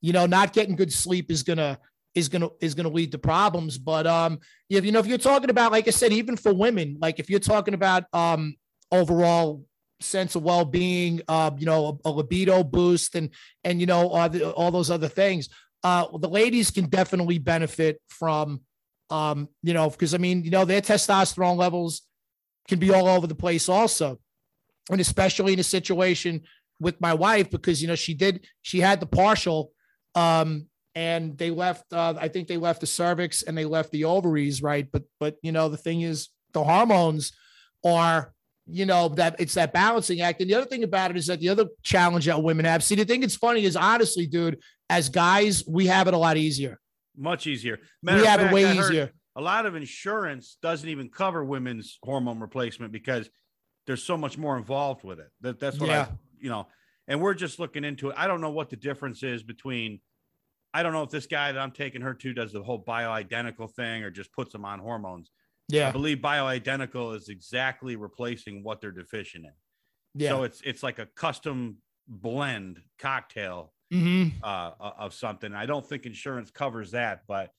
[0.00, 1.78] You know, not getting good sleep is gonna
[2.14, 3.78] is gonna is gonna lead to problems.
[3.78, 4.38] But um,
[4.70, 7.28] if you know, if you're talking about, like I said, even for women, like if
[7.28, 8.54] you're talking about um
[8.92, 9.64] overall
[10.00, 13.30] sense of well-being, uh, you know, a, a libido boost and
[13.64, 15.48] and you know all, the, all those other things,
[15.82, 18.60] uh, the ladies can definitely benefit from
[19.10, 22.02] um, you know, because I mean, you know, their testosterone levels
[22.68, 24.20] can be all over the place also.
[24.90, 26.42] And especially in a situation
[26.80, 29.72] with my wife, because you know, she did she had the partial
[30.14, 34.04] um and they left uh, I think they left the cervix and they left the
[34.04, 34.86] ovaries, right?
[34.90, 37.32] But but you know, the thing is the hormones
[37.84, 38.32] are
[38.66, 41.40] you know that it's that balancing act and the other thing about it is that
[41.40, 45.08] the other challenge that women have see the thing that's funny is honestly dude as
[45.08, 46.78] guys we have it a lot easier
[47.16, 51.08] much easier Matter we have fact, it way easier a lot of insurance doesn't even
[51.08, 53.30] cover women's hormone replacement because
[53.86, 55.30] there's so much more involved with it.
[55.40, 56.02] That that's what yeah.
[56.02, 56.08] I,
[56.40, 56.66] you know,
[57.06, 58.16] and we're just looking into it.
[58.18, 60.00] I don't know what the difference is between.
[60.74, 63.70] I don't know if this guy that I'm taking her to does the whole bioidentical
[63.70, 65.30] thing or just puts them on hormones.
[65.68, 69.52] Yeah, I believe bioidentical is exactly replacing what they're deficient in.
[70.14, 70.30] Yeah.
[70.30, 74.42] So it's it's like a custom blend cocktail mm-hmm.
[74.42, 75.54] uh, of something.
[75.54, 77.52] I don't think insurance covers that, but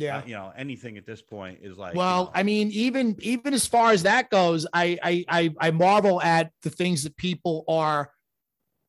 [0.00, 0.18] yeah.
[0.18, 3.16] Uh, you know anything at this point is like well you know, i mean even
[3.20, 7.16] even as far as that goes I, I i i marvel at the things that
[7.16, 8.10] people are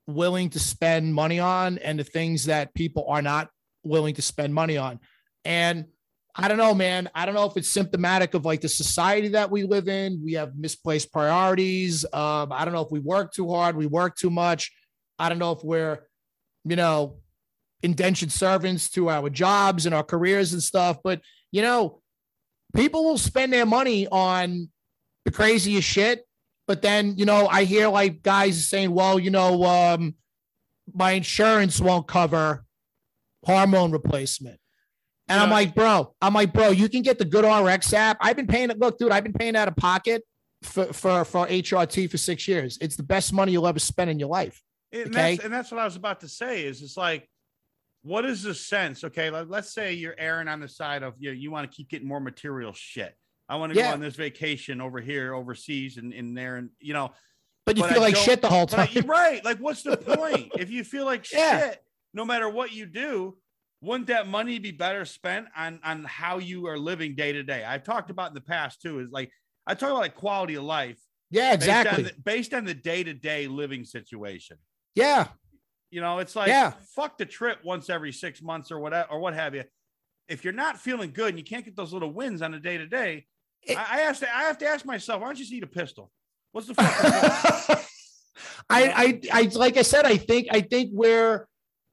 [0.07, 3.49] willing to spend money on and the things that people are not
[3.83, 4.99] willing to spend money on.
[5.45, 5.85] And
[6.39, 7.09] i don't know man.
[7.15, 10.21] I don't know if it's symptomatic of like the society that we live in.
[10.23, 12.05] We have misplaced priorities.
[12.13, 14.71] Um i don't know if we work too hard we work too much.
[15.19, 16.07] I don't know if we're
[16.63, 17.17] you know
[17.83, 20.97] indentured servants to our jobs and our careers and stuff.
[21.03, 22.01] But, you know,
[22.75, 24.69] people will spend their money on
[25.25, 26.25] the craziest shit.
[26.67, 30.15] But then, you know, I hear like guys saying, well, you know, um,
[30.93, 32.65] my insurance won't cover
[33.45, 34.59] hormone replacement.
[35.29, 38.17] And I'm like, bro, I'm like, bro, you can get the GoodRx app.
[38.21, 38.79] I've been paying it.
[38.79, 40.23] Look, dude, I've been paying out of pocket
[40.63, 42.77] for, for, for HRT for six years.
[42.79, 44.61] It's the best money you'll ever spend in your life.
[44.93, 45.35] And, okay?
[45.35, 47.27] that's, and that's what I was about to say is it's like,
[48.03, 49.03] what is the sense?
[49.03, 51.75] Okay, let, us say you're erring on the side of you know, you want to
[51.75, 53.15] keep getting more material shit.
[53.49, 53.89] I want to yeah.
[53.89, 57.11] go on this vacation over here, overseas, and in there, and you know.
[57.65, 59.43] But you but feel I like shit the whole time, I, right?
[59.43, 60.51] Like, what's the point?
[60.57, 61.59] if you feel like yeah.
[61.59, 61.83] shit,
[62.13, 63.37] no matter what you do,
[63.81, 67.63] wouldn't that money be better spent on on how you are living day to day?
[67.63, 68.99] I've talked about in the past too.
[68.99, 69.31] Is like
[69.65, 70.97] I talk about like quality of life.
[71.29, 72.09] Yeah, exactly.
[72.23, 74.57] Based on the day to day living situation.
[74.95, 75.27] Yeah,
[75.89, 76.73] you know, it's like yeah.
[76.95, 79.63] fuck the trip once every six months or whatever or what have you.
[80.27, 82.77] If you're not feeling good and you can't get those little wins on a day
[82.77, 83.25] to day,
[83.69, 86.11] I ask I have to ask myself, why don't you just eat a pistol?
[86.51, 87.85] What's the fuck?
[88.69, 91.47] I, I I like I said, I think I think we're,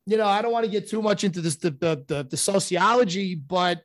[0.06, 2.36] you know, I don't want to get too much into this the the the, the
[2.36, 3.82] sociology, but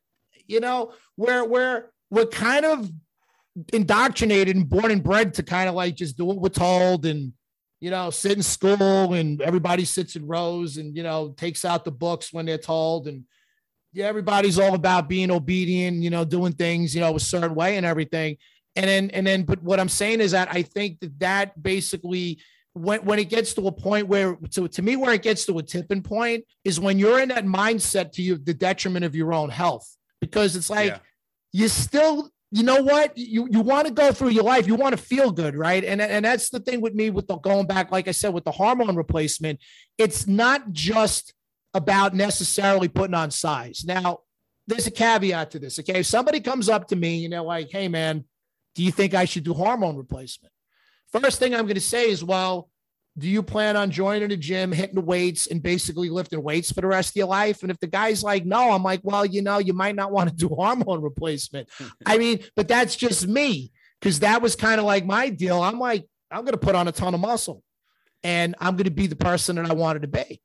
[0.48, 2.90] you know, we're we're we're kind of
[3.74, 7.34] indoctrinated and born and bred to kind of like just do what we're told and
[7.80, 11.86] you know, sit in school and everybody sits in rows and, you know, takes out
[11.86, 13.08] the books when they're told.
[13.08, 13.24] And
[13.94, 17.78] yeah, everybody's all about being obedient, you know, doing things, you know, a certain way
[17.78, 18.38] and everything.
[18.76, 22.40] And then, and then, but what I'm saying is that I think that that basically,
[22.74, 25.58] when, when it gets to a point where, so to me, where it gets to
[25.58, 29.34] a tipping point is when you're in that mindset to you, the detriment of your
[29.34, 31.00] own health, because it's like, yeah.
[31.52, 33.16] you still you know what?
[33.16, 34.66] You you want to go through your life.
[34.66, 35.84] You want to feel good right?
[35.84, 38.44] And and that's the thing with me with the going back like i said with
[38.44, 39.60] the hormone replacement
[39.98, 41.34] it's not just
[41.74, 43.84] about necessarily putting on size.
[43.86, 44.20] Now
[44.66, 46.00] there's a caveat to this okay?
[46.00, 48.26] If somebody comes up to me you know like hey man
[48.76, 50.54] do you think i should do hormone replacement?
[51.12, 52.70] First thing i'm going to say is well
[53.18, 56.88] do you plan on joining a gym, hitting weights, and basically lifting weights for the
[56.88, 57.62] rest of your life?
[57.62, 60.30] And if the guy's like, no, I'm like, well, you know, you might not want
[60.30, 61.70] to do hormone replacement.
[62.06, 65.62] I mean, but that's just me because that was kind of like my deal.
[65.62, 67.64] I'm like, I'm going to put on a ton of muscle
[68.24, 70.42] and I'm going to be the person that I wanted to be.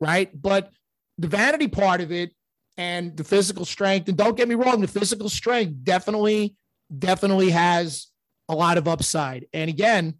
[0.00, 0.30] Right.
[0.40, 0.70] But
[1.18, 2.32] the vanity part of it
[2.76, 6.54] and the physical strength, and don't get me wrong, the physical strength definitely,
[6.96, 8.08] definitely has
[8.48, 9.46] a lot of upside.
[9.52, 10.14] And again,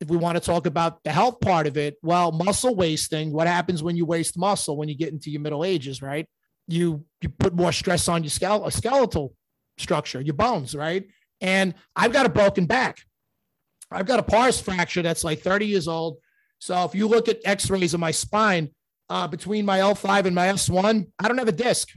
[0.00, 3.46] if we want to talk about the health part of it, well, muscle wasting, what
[3.46, 6.26] happens when you waste muscle when you get into your middle ages, right?
[6.66, 9.34] You you put more stress on your skeletal skeletal
[9.76, 11.06] structure, your bones, right?
[11.40, 13.00] And I've got a broken back.
[13.90, 16.18] I've got a pars fracture that's like 30 years old.
[16.58, 18.70] So if you look at x-rays of my spine,
[19.08, 21.88] uh, between my L5 and my S1, I don't have a disc.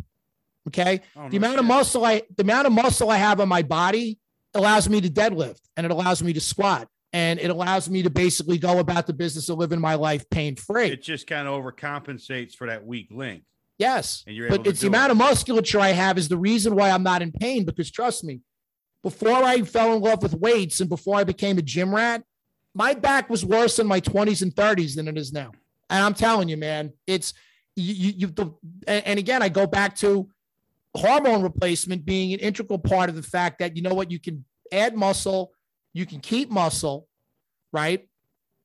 [0.68, 1.02] Okay.
[1.16, 1.60] Oh, the no amount shit.
[1.60, 4.20] of muscle I the amount of muscle I have on my body
[4.54, 8.10] allows me to deadlift and it allows me to squat and it allows me to
[8.10, 10.88] basically go about the business of living my life pain free.
[10.88, 13.44] It just kind of overcompensates for that weak link.
[13.78, 14.24] Yes.
[14.28, 15.14] but it's the amount it.
[15.14, 18.42] of musculature I have is the reason why I'm not in pain because trust me,
[19.02, 22.24] before I fell in love with weights and before I became a gym rat,
[22.76, 25.52] my back was worse in my 20s and 30s than it is now.
[25.90, 27.34] And I'm telling you, man, it's
[27.76, 28.54] you, you, you the,
[28.88, 30.30] and again, I go back to
[30.96, 34.46] hormone replacement being an integral part of the fact that you know what you can
[34.72, 35.52] add muscle,
[35.94, 37.08] you can keep muscle,
[37.72, 38.08] right?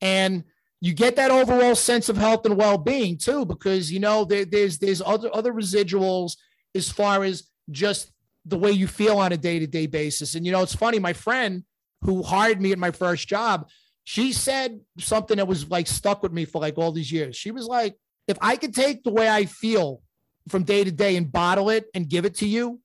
[0.01, 0.43] And
[0.79, 4.77] you get that overall sense of health and well-being too, because you know there, there's
[4.77, 6.37] there's other other residuals
[6.75, 8.11] as far as just
[8.45, 10.35] the way you feel on a day-to-day basis.
[10.35, 11.63] And you know, it's funny, my friend
[12.01, 13.67] who hired me at my first job,
[14.03, 17.35] she said something that was like stuck with me for like all these years.
[17.35, 17.95] She was like,
[18.27, 20.01] if I could take the way I feel
[20.47, 22.79] from day to day and bottle it and give it to you.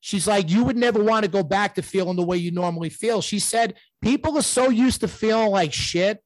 [0.00, 2.90] She's like, you would never want to go back to feeling the way you normally
[2.90, 3.20] feel.
[3.20, 6.22] She said, people are so used to feeling like shit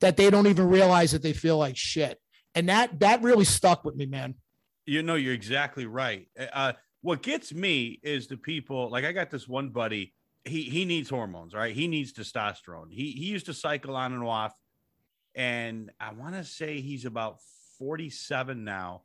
[0.00, 2.20] that they don't even realize that they feel like shit.
[2.54, 4.34] And that that really stuck with me, man.
[4.86, 6.28] You know, you're exactly right.
[6.52, 10.14] Uh, what gets me is the people like I got this one buddy.
[10.44, 11.74] He he needs hormones, right?
[11.74, 12.90] He needs testosterone.
[12.90, 14.54] He he used to cycle on and off,
[15.34, 17.40] and I want to say he's about
[17.78, 19.02] 47 now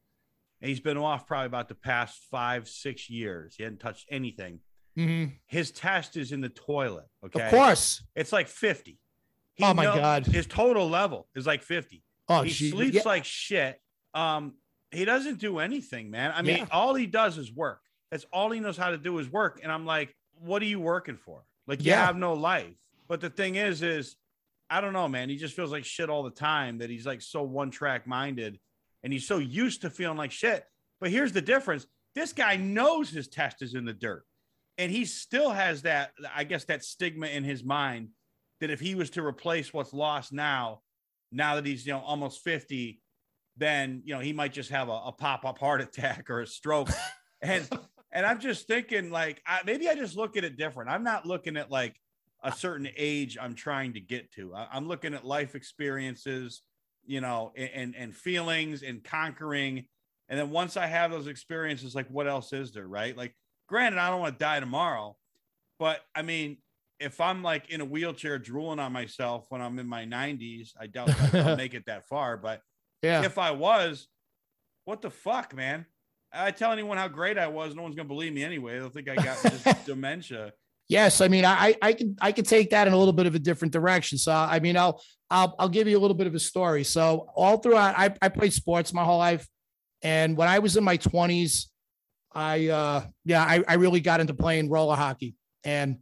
[0.61, 3.55] and he's been off probably about the past five, six years.
[3.57, 4.59] He hadn't touched anything.
[4.97, 5.33] Mm-hmm.
[5.47, 7.05] His test is in the toilet.
[7.25, 7.43] Okay.
[7.43, 8.03] Of course.
[8.15, 8.99] It's like 50.
[9.55, 10.25] He oh my knows, God.
[10.25, 12.03] His total level is like 50.
[12.29, 12.71] Oh, he geez.
[12.71, 13.01] sleeps yeah.
[13.05, 13.79] like shit.
[14.13, 14.53] Um,
[14.91, 16.33] he doesn't do anything, man.
[16.35, 16.67] I mean, yeah.
[16.71, 17.79] all he does is work.
[18.11, 19.59] That's all he knows how to do is work.
[19.63, 21.43] And I'm like, what are you working for?
[21.65, 22.05] Like, you yeah.
[22.05, 22.75] have no life.
[23.07, 24.15] But the thing is, is
[24.69, 25.29] I don't know, man.
[25.29, 28.59] He just feels like shit all the time that he's like so one track minded
[29.03, 30.63] and he's so used to feeling like shit.
[30.99, 34.23] But here's the difference this guy knows his test is in the dirt,
[34.77, 38.09] and he still has that, I guess, that stigma in his mind
[38.59, 40.81] that if he was to replace what's lost now,
[41.31, 43.01] now that he's, you know, almost 50,
[43.57, 46.47] then, you know, he might just have a, a pop up heart attack or a
[46.47, 46.89] stroke.
[47.41, 47.67] and,
[48.11, 50.89] and I'm just thinking, like, I, maybe I just look at it different.
[50.89, 51.95] I'm not looking at like
[52.43, 54.53] a certain age I'm trying to get to.
[54.53, 56.61] I, I'm looking at life experiences
[57.11, 59.85] you know, and and feelings and conquering.
[60.29, 63.15] And then once I have those experiences, like what else is there, right?
[63.17, 63.35] Like,
[63.67, 65.17] granted, I don't want to die tomorrow,
[65.77, 66.59] but I mean,
[67.01, 70.87] if I'm like in a wheelchair drooling on myself when I'm in my 90s, I
[70.87, 72.37] doubt I'll make it that far.
[72.37, 72.61] But
[73.03, 74.07] yeah, if I was,
[74.85, 75.85] what the fuck, man?
[76.31, 78.79] I tell anyone how great I was, no one's gonna believe me anyway.
[78.79, 80.53] They'll think I got dementia.
[80.91, 83.33] Yes, I mean, I I can I can take that in a little bit of
[83.33, 84.17] a different direction.
[84.17, 86.83] So I mean, I'll I'll I'll give you a little bit of a story.
[86.83, 89.47] So all throughout, I I played sports my whole life,
[90.01, 91.69] and when I was in my twenties,
[92.33, 95.99] I uh yeah I I really got into playing roller hockey, and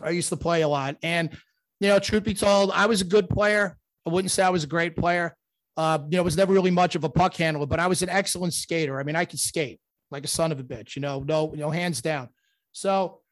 [0.00, 0.96] I used to play a lot.
[1.02, 1.36] And
[1.80, 3.76] you know, truth be told, I was a good player.
[4.06, 5.34] I wouldn't say I was a great player.
[5.76, 8.10] Uh, you know, was never really much of a puck handler, but I was an
[8.10, 9.00] excellent skater.
[9.00, 9.80] I mean, I could skate
[10.12, 10.94] like a son of a bitch.
[10.94, 12.28] You know, no, you know, hands down.
[12.70, 13.22] So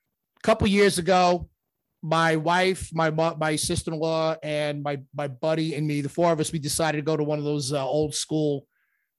[0.42, 1.48] couple years ago,
[2.02, 6.52] my wife, my my sister-in-law, and my my buddy and me, the four of us,
[6.52, 8.66] we decided to go to one of those uh, old school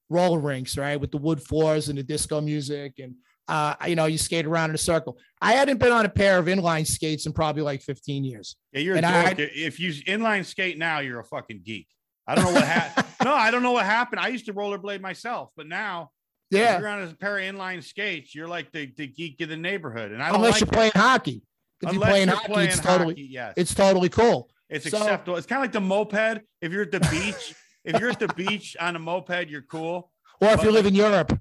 [0.10, 3.16] roller rinks, right, with the wood floors and the disco music, and
[3.48, 5.18] uh, you know, you skate around in a circle.
[5.42, 8.56] I hadn't been on a pair of inline skates in probably like 15 years.
[8.72, 11.88] Yeah, you're and a if you inline skate now, you're a fucking geek.
[12.28, 13.08] I don't know what happened.
[13.24, 14.22] no, I don't know what happened.
[14.22, 16.12] I used to rollerblade myself, but now
[16.54, 16.76] yeah.
[16.76, 19.58] If you're on a pair of inline skates, you're like the, the geek of the
[19.58, 20.12] neighborhood.
[20.12, 20.74] And I don't unless like you're that.
[20.74, 21.44] playing hockey.
[21.82, 23.54] If unless you're playing you're hockey, playing it's hockey, totally yes.
[23.58, 24.50] it's totally cool.
[24.70, 25.38] It's so, acceptable.
[25.38, 26.44] It's kind of like the moped.
[26.62, 30.12] If you're at the beach, if you're at the beach on a moped, you're cool.
[30.42, 31.40] Or if but you live in Europe.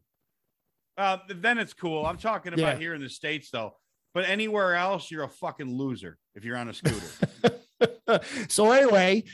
[0.97, 2.05] Uh, then it's cool.
[2.05, 2.79] I'm talking about yeah.
[2.79, 3.75] here in the States though.
[4.15, 8.21] But anywhere else, you're a fucking loser if you're on a scooter.
[8.49, 9.25] so anyway,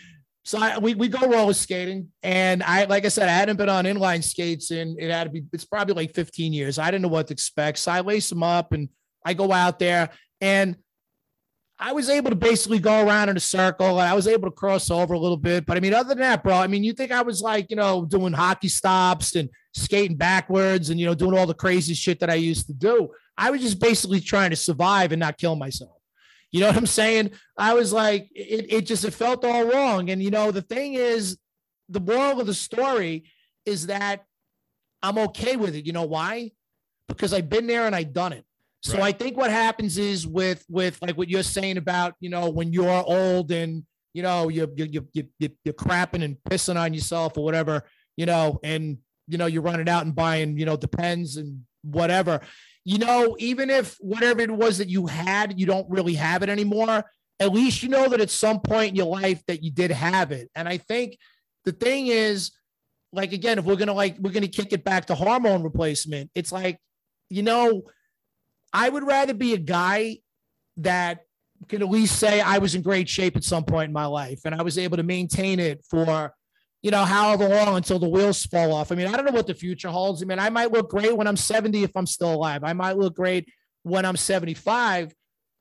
[0.48, 3.68] so I, we, we go roller skating and I, like I said, I hadn't been
[3.68, 6.78] on inline skates and it had to be, it's probably like 15 years.
[6.78, 7.80] I didn't know what to expect.
[7.80, 8.88] So I lace them up and
[9.26, 10.08] I go out there
[10.40, 10.74] and
[11.78, 14.56] I was able to basically go around in a circle and I was able to
[14.56, 15.66] cross over a little bit.
[15.66, 17.76] But I mean, other than that, bro, I mean, you think I was like, you
[17.76, 22.20] know, doing hockey stops and skating backwards and, you know, doing all the crazy shit
[22.20, 23.11] that I used to do.
[23.37, 25.97] I was just basically trying to survive and not kill myself.
[26.50, 27.32] You know what I'm saying?
[27.56, 30.11] I was like, it, it just it felt all wrong.
[30.11, 31.38] And you know, the thing is,
[31.88, 33.24] the moral of the story
[33.64, 34.24] is that
[35.02, 35.87] I'm okay with it.
[35.87, 36.52] You know why?
[37.06, 38.44] Because I've been there and I've done it.
[38.82, 39.14] So right.
[39.14, 42.72] I think what happens is with with like what you're saying about you know when
[42.72, 43.84] you're old and
[44.14, 47.82] you know you you you you you're crapping and pissing on yourself or whatever
[48.16, 52.40] you know and you know you're running out and buying you know depends and whatever
[52.88, 56.48] you know even if whatever it was that you had you don't really have it
[56.48, 57.05] anymore
[57.40, 60.33] at least you know that at some point in your life that you did have
[60.33, 60.51] it.
[60.55, 61.18] And I think
[61.64, 62.51] the thing is
[63.12, 66.53] like again if we're gonna like we're gonna kick it back to hormone replacement it's
[66.53, 66.79] like
[67.31, 67.83] you know
[68.72, 70.18] I would rather be a guy
[70.79, 71.20] that
[71.68, 74.40] can at least say I was in great shape at some point in my life
[74.44, 76.35] and I was able to maintain it for,
[76.82, 78.92] you know, however long until the wheels fall off.
[78.92, 80.22] I mean, I don't know what the future holds.
[80.22, 82.62] I mean, I might look great when I'm 70 if I'm still alive.
[82.62, 83.48] I might look great
[83.82, 85.12] when I'm 75.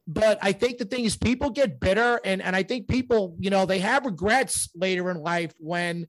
[0.07, 3.49] But I think the thing is, people get bitter, and, and I think people, you
[3.49, 6.07] know, they have regrets later in life when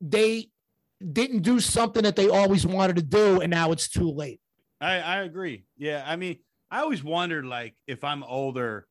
[0.00, 0.50] they
[1.12, 4.40] didn't do something that they always wanted to do, and now it's too late.
[4.80, 5.64] I, I agree.
[5.76, 6.04] Yeah.
[6.06, 6.38] I mean,
[6.70, 8.86] I always wondered like if I'm older,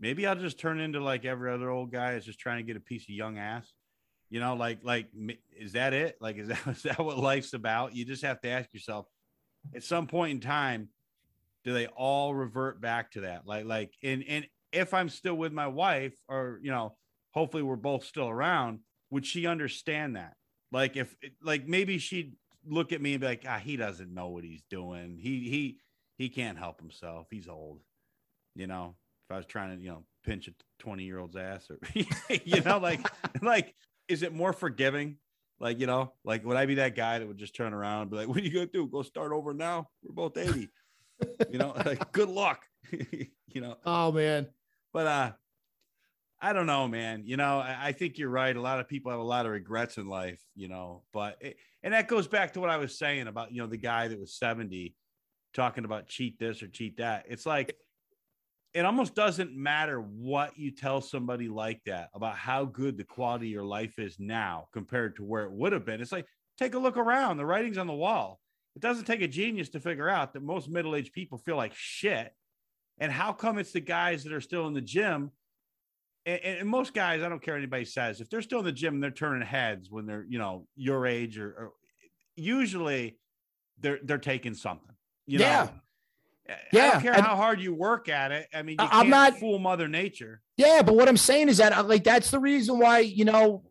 [0.00, 2.76] maybe I'll just turn into like every other old guy is just trying to get
[2.76, 3.70] a piece of young ass.
[4.28, 5.08] You know, like like
[5.56, 6.16] is that it?
[6.20, 7.94] Like is that is that what life's about?
[7.94, 9.06] You just have to ask yourself
[9.74, 10.88] at some point in time,
[11.64, 13.46] do they all revert back to that?
[13.46, 16.96] Like like and and if I'm still with my wife, or you know,
[17.32, 20.34] hopefully we're both still around, would she understand that?
[20.72, 22.34] Like if like maybe she'd
[22.66, 25.18] look at me and be like, ah, he doesn't know what he's doing.
[25.20, 25.78] He he
[26.18, 27.26] he can't help himself.
[27.30, 27.80] He's old.
[28.54, 28.96] You know,
[29.28, 31.78] if I was trying to, you know, pinch a 20 year old's ass or
[32.44, 33.06] you know, like
[33.42, 33.74] like
[34.08, 35.16] is it more forgiving?
[35.58, 38.10] Like, you know, like would I be that guy that would just turn around and
[38.10, 38.86] be like, what are you gonna do?
[38.86, 39.88] Go start over now?
[40.02, 40.68] We're both 80.
[41.50, 42.64] you know, like good luck.
[42.90, 43.76] you know.
[43.84, 44.48] Oh man.
[44.92, 45.32] But uh
[46.40, 47.22] I don't know, man.
[47.24, 48.54] You know, I, I, think you're right.
[48.54, 51.56] A lot of people have a lot of regrets in life, you know, but it,
[51.82, 54.20] and that goes back to what I was saying about, you know, the guy that
[54.20, 54.94] was 70
[55.54, 57.24] talking about cheat this or cheat that.
[57.28, 57.74] It's like,
[58.76, 63.46] it almost doesn't matter what you tell somebody like that about how good the quality
[63.46, 66.02] of your life is now compared to where it would have been.
[66.02, 66.26] It's like,
[66.58, 67.38] take a look around.
[67.38, 68.38] The writing's on the wall.
[68.74, 71.72] It doesn't take a genius to figure out that most middle aged people feel like
[71.74, 72.34] shit.
[72.98, 75.30] And how come it's the guys that are still in the gym
[76.26, 78.72] and, and, most guys, I don't care what anybody says, if they're still in the
[78.72, 81.72] gym and they're turning heads when they're, you know, your age or, or
[82.34, 83.16] usually
[83.80, 84.94] they're they're taking something.
[85.26, 85.38] You.
[85.38, 85.44] Know?
[85.44, 85.68] Yeah.
[86.48, 88.48] I don't care and, how hard you work at it.
[88.54, 90.40] I mean, I'm not fool Mother Nature.
[90.56, 93.64] Yeah, but what I'm saying is that uh, like that's the reason why you know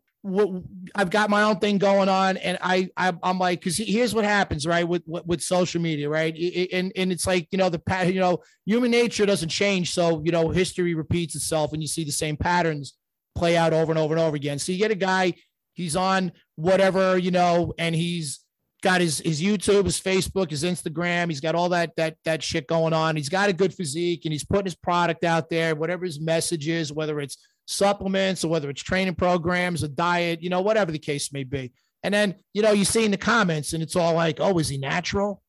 [0.94, 4.24] I've got my own thing going on, and I, I am like, because here's what
[4.24, 6.34] happens, right, with, with, with social media, right,
[6.72, 10.32] and and it's like you know the you know human nature doesn't change, so you
[10.32, 12.94] know history repeats itself, and you see the same patterns
[13.34, 14.58] play out over and over and over again.
[14.58, 15.34] So you get a guy,
[15.74, 18.40] he's on whatever you know, and he's
[18.82, 21.28] got his his YouTube, his Facebook, his Instagram.
[21.28, 23.16] He's got all that that that shit going on.
[23.16, 26.68] He's got a good physique, and he's putting his product out there, whatever his message
[26.68, 30.98] is, whether it's supplements or whether it's training programs, a diet, you know, whatever the
[30.98, 31.72] case may be.
[32.02, 34.68] And then, you know, you see in the comments and it's all like, oh, is
[34.68, 35.42] he natural?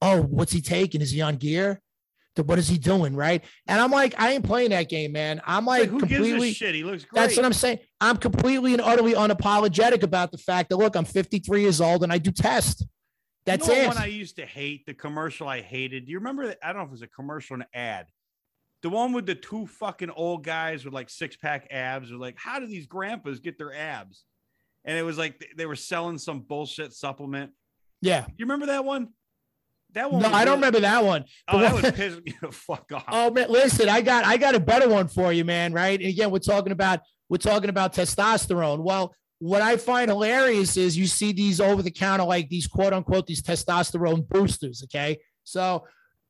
[0.00, 1.00] Oh, what's he taking?
[1.00, 1.80] Is he on gear?
[2.42, 3.14] What is he doing?
[3.14, 3.44] Right.
[3.66, 5.40] And I'm like, I ain't playing that game, man.
[5.46, 6.74] I'm like, like who completely gives a shit.
[6.74, 7.20] He looks great.
[7.20, 7.78] That's what I'm saying.
[8.00, 12.12] I'm completely and utterly unapologetic about the fact that look, I'm 53 years old and
[12.12, 12.86] I do test.
[13.46, 13.86] That's you know it.
[13.88, 16.06] One I used to hate the commercial I hated.
[16.06, 16.58] Do you remember that?
[16.62, 18.06] I don't know if it was a commercial or an ad
[18.82, 22.36] the one with the two fucking old guys with like six pack abs, or like,
[22.38, 24.24] how do these grandpas get their abs?
[24.84, 27.52] And it was like they were selling some bullshit supplement.
[28.00, 28.26] Yeah.
[28.36, 29.08] You remember that one?
[29.94, 30.22] That one.
[30.22, 31.24] No, I don't remember that one.
[31.48, 33.04] Oh, that was pissing me the fuck off.
[33.08, 35.72] Oh man, listen, I got I got a better one for you, man.
[35.72, 35.98] Right?
[35.98, 38.80] And again, we're talking about we're talking about testosterone.
[38.80, 42.92] Well, what I find hilarious is you see these over the counter, like these quote
[42.92, 44.82] unquote these testosterone boosters.
[44.84, 45.86] Okay, so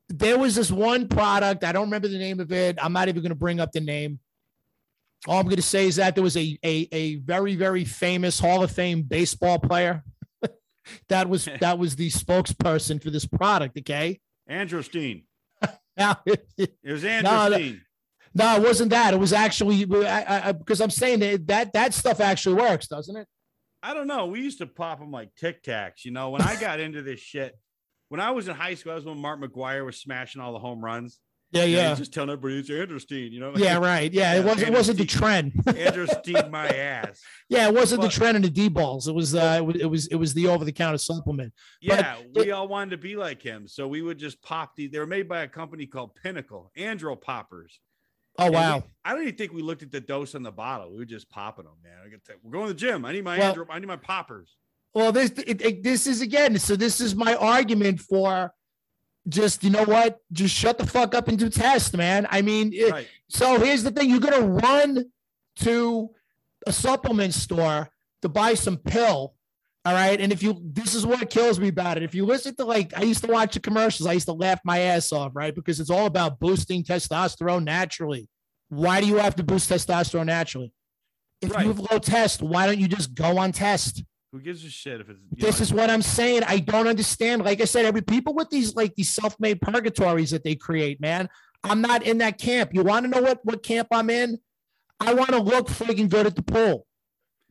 [0.07, 1.63] there was this one product.
[1.63, 2.77] I don't remember the name of it.
[2.81, 4.19] I'm not even going to bring up the name.
[5.27, 8.39] All I'm going to say is that there was a, a, a very, very famous
[8.39, 10.03] Hall of Fame baseball player
[11.09, 13.77] that was that was the spokesperson for this product.
[13.77, 14.19] Okay,
[14.49, 15.23] androstene.
[15.97, 16.45] now, it
[16.83, 17.81] was Andrew no, Steen.
[18.33, 19.13] No, it wasn't that.
[19.13, 23.27] It was actually because I'm saying that, that that stuff actually works, doesn't it?
[23.81, 24.27] I don't know.
[24.27, 26.03] We used to pop them like Tic Tacs.
[26.03, 27.57] You know, when I got into this shit,
[28.09, 30.59] when I was in high school, I was when Mark McGwire was smashing all the
[30.59, 31.19] home runs.
[31.51, 31.95] Yeah, yeah.
[31.95, 33.53] just telling everybody it's androstene, you know.
[33.55, 34.11] Yeah, right.
[34.13, 34.67] Yeah, yeah it wasn't.
[34.67, 35.53] It wasn't the trend.
[35.65, 37.21] androstene, my ass.
[37.49, 39.07] Yeah, it wasn't but, the tren in the D-bols.
[39.07, 39.33] It was.
[39.33, 40.07] Uh, it was.
[40.07, 41.53] It was the over the counter supplement.
[41.81, 44.75] Yeah, but we it, all wanted to be like him, so we would just pop
[44.75, 44.87] the.
[44.87, 47.79] They were made by a company called Pinnacle Andro Poppers.
[48.37, 48.83] Oh And we- wow.
[49.03, 50.91] I don't even think we looked at the dose on the bottle.
[50.91, 52.11] We were just popping them, man.
[52.25, 53.05] To, we're going to the gym.
[53.05, 54.55] I need my Well- Andro- I need my poppers.
[54.93, 56.57] Well, this it- this is again.
[56.59, 58.53] So this is my argument for
[59.29, 60.19] just you know what?
[60.31, 62.27] Just shut the fuck up and do test, man.
[62.29, 63.07] I mean, it- Right.
[63.29, 65.05] so here's the thing: you're gonna run
[65.57, 66.09] to
[66.67, 67.89] a supplement store
[68.21, 69.35] to buy some pill.
[69.85, 70.19] All right.
[70.19, 72.03] And if you, this is what kills me about it.
[72.03, 74.59] If you listen to like, I used to watch the commercials, I used to laugh
[74.65, 75.55] my ass off, right?
[75.55, 78.27] Because it's all about boosting testosterone naturally.
[78.67, 80.73] Why do you have to boost testosterone naturally?
[81.41, 81.61] If Right.
[81.65, 84.03] you have low test, why don't you just go on test?
[84.31, 86.43] Who gives a shit if it's This know, is what I'm saying.
[86.45, 87.43] I don't understand.
[87.43, 91.29] Like I said, every people with these like these self-made purgatories that they create, man.
[91.63, 92.71] I'm not in that camp.
[92.73, 94.37] You want to know what what camp I'm in?
[94.99, 96.85] I want to look friggin' good at the pool.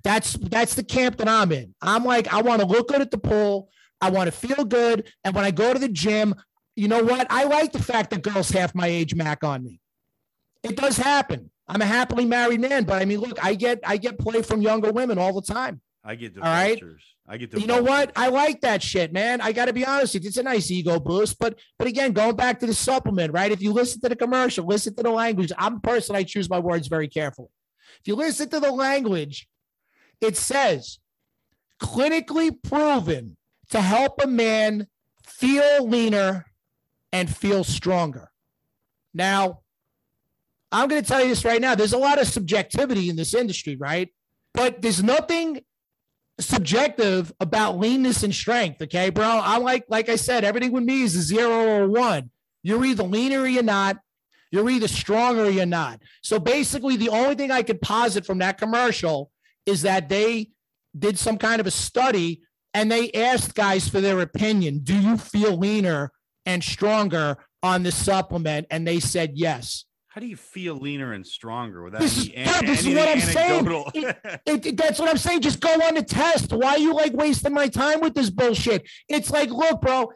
[0.05, 1.75] That's that's the camp that I'm in.
[1.83, 3.71] I'm like, I want to look good at the pool.
[4.01, 5.11] I want to feel good.
[5.25, 6.35] And when I go to the gym,
[6.77, 7.27] you know what?
[7.31, 9.81] I like the fact that girls half my age mac on me.
[10.63, 11.51] It does happen.
[11.67, 14.63] I'm a happily married man, but I mean, look, I get I get play from
[14.63, 15.81] younger women all the time.
[16.09, 16.81] I get the All right.
[16.81, 17.03] vultures.
[17.29, 18.13] I get the You know what?
[18.17, 19.43] I like that shit, man.
[19.43, 20.29] I got to be honest with you.
[20.29, 23.53] It's a nice ego boost, but but again, going back to the supplement, right?
[23.53, 25.53] If you listen to the commercial, listen to the language.
[25.59, 26.17] I'm a person.
[26.17, 27.51] I choose my words very carefully.
[28.01, 29.47] If you listen to the language,
[30.23, 30.99] it says
[31.79, 33.37] clinically proven
[33.69, 34.87] to help a man
[35.27, 36.47] feel leaner
[37.13, 38.31] and feel stronger.
[39.13, 39.61] Now,
[40.73, 41.75] I'm going to tell you this right now.
[41.75, 44.09] There's a lot of subjectivity in this industry, right?
[44.55, 45.61] But there's nothing
[46.41, 48.81] subjective about leanness and strength.
[48.83, 49.27] Okay, bro.
[49.27, 52.31] I like, like I said, everything with me is a zero or one.
[52.63, 53.99] You're either leaner or you're not.
[54.51, 56.01] You're either stronger or you're not.
[56.23, 59.31] So basically, the only thing I could posit from that commercial
[59.67, 60.51] is that they
[60.99, 64.81] did some kind of a study and they asked guys for their opinion.
[64.83, 66.13] Do you feel leaner
[66.47, 68.67] and stronger on the supplement?
[68.71, 69.85] And they said yes.
[70.19, 73.09] How do you feel leaner and stronger without This is- any, yeah, this is what
[73.09, 73.51] I'm saying.
[73.69, 73.93] anecdotal?
[73.95, 75.43] It, it- that's what I'm saying.
[75.43, 76.53] Just go on the test.
[76.53, 78.85] Why are you like wasting my time with this bullshit?
[79.09, 80.11] It's like, look, bro,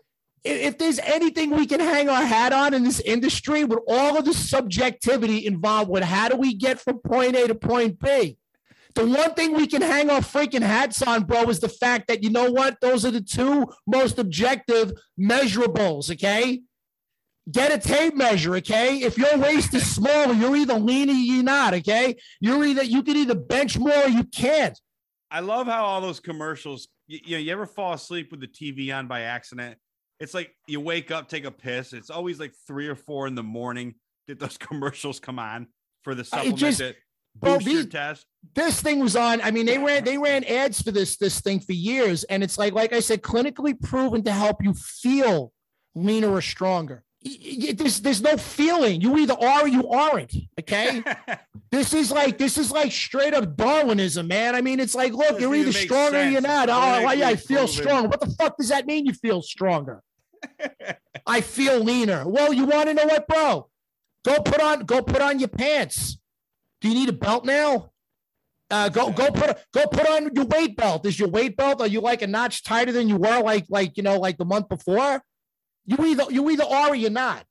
[0.45, 4.19] i- if there's anything we can hang our hat on in this industry with all
[4.19, 8.39] of the subjectivity involved with how do we get from point A to point B,
[8.97, 12.25] the one thing we can hang our freaking hats on, bro, is the fact that
[12.25, 12.77] you know what?
[12.81, 16.63] Those are the two most objective measurables, okay?
[17.51, 18.99] Get a tape measure, okay?
[18.99, 22.17] If your waist is small, you're either lean or you're not, okay?
[22.41, 24.79] You're either you can either bench more or you can't.
[25.31, 26.89] I love how all those commercials.
[27.09, 29.77] You, you know, you ever fall asleep with the TV on by accident?
[30.21, 31.93] It's like you wake up, take a piss.
[31.93, 33.97] It's always like three or four in the morning
[34.29, 35.67] that those commercials come on
[36.05, 36.95] for the supplement just- that
[37.35, 38.27] bro, boost your these- test.
[38.55, 39.41] This thing was on.
[39.41, 42.57] I mean, they ran they ran ads for this this thing for years, and it's
[42.57, 45.53] like like I said, clinically proven to help you feel
[45.97, 47.03] leaner or stronger.
[47.75, 49.01] There's there's no feeling.
[49.01, 50.35] You either are or you aren't.
[50.61, 51.03] Okay.
[51.73, 54.55] This is like this is like straight up Darwinism, man.
[54.55, 56.69] I mean, it's like, look, you're either make stronger or you're not.
[56.69, 58.09] Oh, I clinically feel strong.
[58.11, 59.07] What the fuck does that mean?
[59.07, 60.03] You feel stronger?
[61.27, 62.29] I feel leaner.
[62.29, 63.71] Well, you want to know what, bro?
[64.23, 66.19] Go put on go put on your pants.
[66.83, 67.93] Do you need a belt now?
[68.71, 71.07] Uh, go go put go put on your weight belt.
[71.07, 71.81] Is your weight belt?
[71.81, 74.45] Are you like a notch tighter than you were like like you know like the
[74.45, 75.23] month before?
[75.87, 77.45] You either you either are or you're not.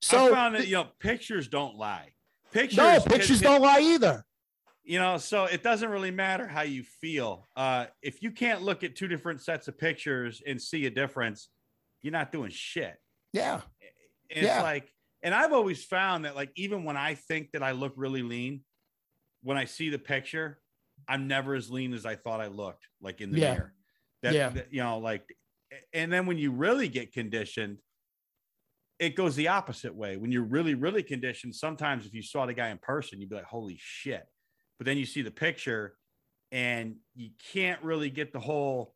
[0.00, 2.10] So I found that you know pictures don't lie.
[2.52, 4.24] Pictures, no, pictures don't lie either.
[4.84, 7.46] You know, so it doesn't really matter how you feel.
[7.56, 11.48] Uh, if you can't look at two different sets of pictures and see a difference,
[12.02, 12.96] you're not doing shit.
[13.32, 13.60] Yeah.
[14.30, 14.56] And Yeah.
[14.56, 17.92] It's like, and I've always found that, like, even when I think that I look
[17.96, 18.64] really lean,
[19.44, 20.60] when I see the picture,
[21.06, 23.54] I'm never as lean as I thought I looked, like in the Yeah.
[23.54, 23.74] mirror.
[24.22, 24.48] That, Yeah.
[24.48, 25.24] that, you know, like,
[25.92, 27.78] and then when you really get conditioned,
[28.98, 30.16] it goes the opposite way.
[30.16, 33.36] When you're really, really conditioned, sometimes if you saw the guy in person, you'd be
[33.36, 34.24] like, holy shit.
[34.78, 35.96] But then you see the picture
[36.50, 38.94] and you can't really get the whole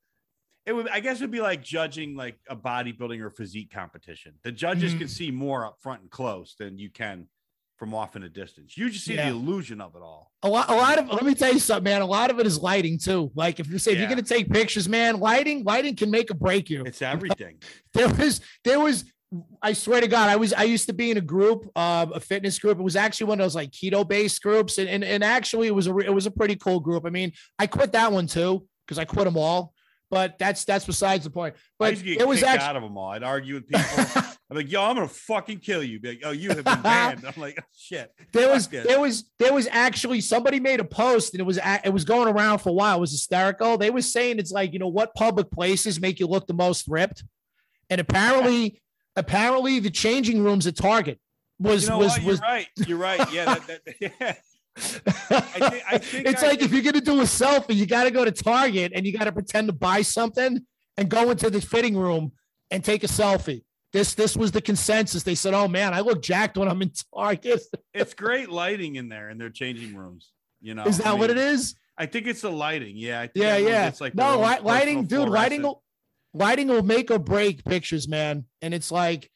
[0.67, 4.35] it would i guess it would be like judging like a bodybuilding or physique competition
[4.45, 4.99] the judges Mhm.
[4.99, 7.29] can see more up front and close than you can
[7.77, 9.31] from off in a distance you just see Yeah.
[9.31, 11.85] the illusion of it all A lot, a lot of let me tell you something,
[11.85, 12.03] man.
[12.03, 13.31] A lot of it is lighting too.
[13.35, 16.35] Like if you say if you're gonna take pictures, man, lighting, lighting can make or
[16.35, 16.85] break you.
[16.85, 17.59] it's everything
[17.95, 19.05] There was, there was.
[19.61, 22.21] I swear to God, I was I used to be in a group, uh, a
[22.21, 22.79] fitness group.
[22.79, 25.75] It was actually one of those like keto based groups, and, and and actually it
[25.75, 27.05] was a re- it was a pretty cool group.
[27.07, 29.73] I mean, I quit that one too because I quit them all.
[30.11, 31.57] But that's that's besides the point.
[31.81, 33.11] But used to get it was actually out of them all.
[33.11, 34.23] I'd argue with people.
[34.49, 35.99] I'm like, yo, I'm gonna fucking kill you.
[35.99, 37.25] Be like, oh, you have been banned.
[37.27, 38.13] I'm like, oh, shit.
[38.33, 38.87] there was this.
[38.87, 42.29] there was there was actually somebody made a post and it was it was going
[42.29, 42.99] around for a while.
[42.99, 43.77] It was hysterical.
[43.77, 46.87] They were saying it's like you know what public places make you look the most
[46.87, 47.25] ripped,
[47.91, 48.81] and apparently
[49.17, 51.19] apparently the changing rooms at Target.
[51.59, 52.23] was You know was what?
[52.25, 52.69] was You're right.
[52.87, 53.33] You're right.
[53.33, 53.45] Yeah.
[53.67, 54.33] That, that, yeah.
[54.79, 58.13] thi- I think it's I like if you're gonna do a selfie, you got to
[58.13, 60.65] go to Target and you got to pretend to buy something
[60.97, 62.33] and go into the fitting room
[62.71, 63.63] and take a selfie.
[63.97, 65.23] This this was the consensus.
[65.23, 67.63] They said, "Oh man, I look jacked when I'm in Target."
[67.95, 70.33] it's great lighting in there in their changing rooms.
[70.61, 71.75] You know, Is that I what it is?
[71.97, 72.95] I think it's the lighting.
[72.99, 73.21] Yeah.
[73.21, 73.89] I think Yeah, yeah.
[73.89, 75.29] It's like, no, own li- personal lighting, dude.
[75.31, 75.83] Lighting will
[76.35, 78.45] lighting will make or break pictures, man.
[78.61, 79.31] And it's like,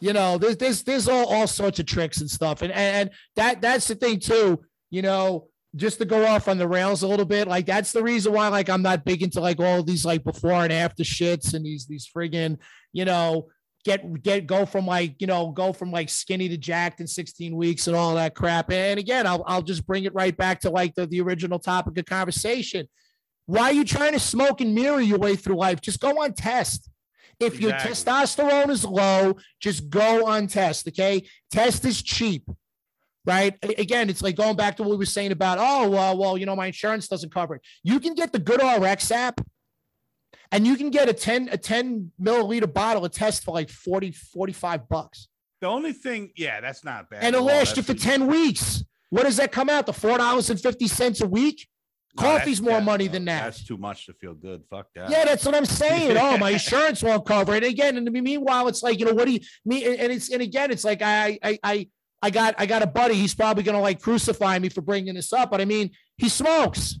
[0.00, 2.62] you know, there's there's there's all, all sorts of tricks and stuff.
[2.62, 6.56] And, and and that that's the thing too, you know, just to go off on
[6.56, 9.42] the rails a little bit, like that's the reason why like I'm not big into
[9.42, 12.56] like all these like before and after shits and these these friggin',
[12.94, 13.48] you know,
[13.84, 17.56] get get go from like, you know, go from like skinny to jacked in 16
[17.56, 18.70] weeks and all that crap.
[18.70, 21.98] And again, I'll I'll just bring it right back to like the, the original topic
[21.98, 22.88] of conversation.
[23.46, 25.80] Why are you trying to smoke and mirror your way through life?
[25.80, 26.88] Just go on test.
[27.40, 28.12] If your Exactly.
[28.12, 30.86] testosterone is low, just go on test.
[30.86, 31.26] Okay.
[31.50, 32.48] Test is cheap.
[33.24, 33.56] Right.
[33.78, 36.44] Again, it's like going back to what we were saying about, oh, well, well, you
[36.44, 37.62] know, my insurance doesn't cover it.
[37.84, 39.40] You can get the GoodRx app
[40.52, 44.12] and you can get a 10, a 10 milliliter bottle of test for like 40,
[44.12, 45.28] 45 bucks.
[45.60, 47.24] The only thing, yeah, that's not bad.
[47.24, 48.84] And it'll last you for 10 weeks.
[49.10, 49.92] What does that come out to?
[49.92, 51.68] $4.50 a week?
[52.16, 53.44] No, Coffee's more money no, than that.
[53.44, 54.62] That's too much to feel good.
[54.68, 55.08] Fuck that.
[55.08, 56.16] Yeah, that's what I'm saying.
[56.18, 57.64] Oh, my insurance won't cover it.
[57.64, 59.96] Again, and meanwhile, it's like you know what do you mean?
[59.98, 61.88] And it's and again, it's like I I I
[62.20, 63.14] I got I got a buddy.
[63.14, 66.98] He's probably gonna like crucify me for bringing this up, but I mean, he smokes.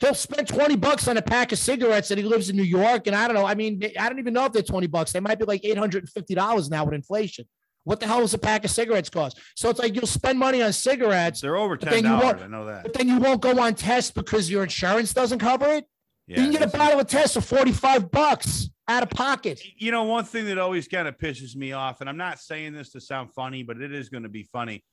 [0.00, 3.06] He'll spend 20 bucks on a pack of cigarettes and he lives in New York.
[3.08, 3.44] And I don't know.
[3.46, 5.12] I mean, I don't even know if they're 20 bucks.
[5.12, 7.46] They might be like $850 now with inflation.
[7.84, 9.40] What the hell does a pack of cigarettes cost?
[9.56, 12.42] So it's like you'll spend money on cigarettes, They're over ten dollars.
[12.42, 12.82] I know that.
[12.82, 15.84] but then you won't go on test because your insurance doesn't cover it.
[16.26, 19.62] Yeah, you can get a bottle of test for 45 bucks out of pocket.
[19.78, 22.74] you know, one thing that always kind of pisses me off, and I'm not saying
[22.74, 24.84] this to sound funny, but it is going to be funny.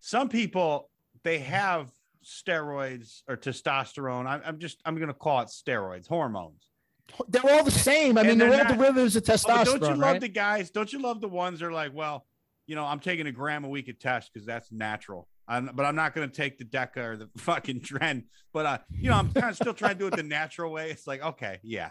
[0.00, 0.90] Some people
[1.24, 1.90] they have
[2.24, 4.26] steroids or testosterone.
[4.26, 6.68] I'm, I'm just I'm going to call it steroids, hormones.
[7.28, 8.16] They're all the same.
[8.16, 9.64] I And mean, they're, they're all not- derivatives of Oh, testosterone.
[9.64, 10.20] don't you love right?
[10.20, 10.70] the guys?
[10.70, 12.26] Don't you love the ones that are like, well,
[12.66, 15.28] you know, I'm taking a gram a week of test because that's natural.
[15.46, 18.24] I'm, but I'm not going to take the Deca or the fucking tren.
[18.54, 20.90] But uh, you know, I'm kind of still trying to do it the natural way.
[20.90, 21.90] It's like, okay, yeah,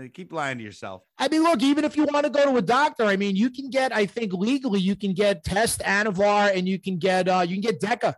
[0.00, 1.02] Uh, keep lying to yourself.
[1.18, 3.50] I mean, look, even if you want to go to a doctor, I mean, you
[3.50, 7.44] can get, I think legally, you can get test Anavar and you can get, uh,
[7.46, 8.14] you can get Deca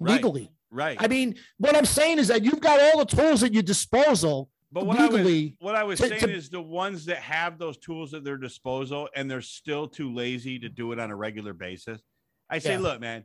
[0.00, 0.14] Right.
[0.14, 0.50] legally.
[0.70, 0.96] Right.
[1.00, 4.50] I mean, what I'm saying is that you've got all the tools at your disposal
[4.72, 5.56] but what I was legally.
[5.58, 8.36] what I was to- saying to- is the ones that have those tools at their
[8.36, 12.00] disposal and they're still too lazy to do it on a regular basis.
[12.48, 12.78] I say, Yeah.
[12.80, 13.24] look, man,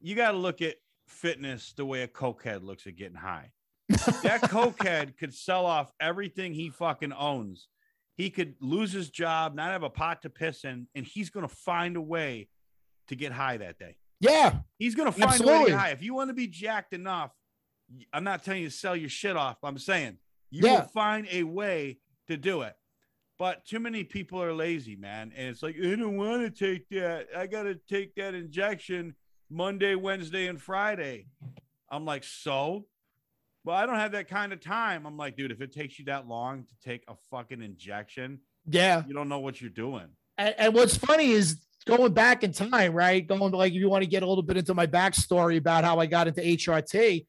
[0.00, 0.76] you got to look at
[1.06, 3.52] fitness the way a cokehead looks at getting high.
[3.88, 7.68] that cokehead could sell off everything he fucking owns.
[8.16, 11.46] He could lose his job, not have a pot to piss in, and he's going
[11.46, 12.48] to find a way
[13.08, 13.96] to get high that day.
[14.20, 15.90] Yeah, He's going to find a way to high.
[15.90, 17.32] If you want to be jacked enough,
[18.12, 19.58] I'm not telling you to sell your shit off.
[19.62, 20.18] I'm saying
[20.50, 20.80] you Yeah.
[20.80, 21.98] will find a way
[22.28, 22.74] to do it.
[23.38, 25.32] But too many people are lazy, man.
[25.36, 27.28] And it's like, I don't want to take that.
[27.36, 29.14] I got to take that injection
[29.50, 31.26] Monday, Wednesday, and Friday.
[31.90, 32.86] I'm like, so?
[33.64, 35.06] Well, I don't have that kind of time.
[35.06, 39.02] I'm like, dude, if it takes you that long to take a fucking injection, yeah.
[39.06, 40.08] you don't know what you're doing.
[40.38, 43.26] And, and what's funny is going back in time, right?
[43.26, 45.98] Going like, if you want to get a little bit into my backstory about how
[45.98, 47.24] I got into HRT,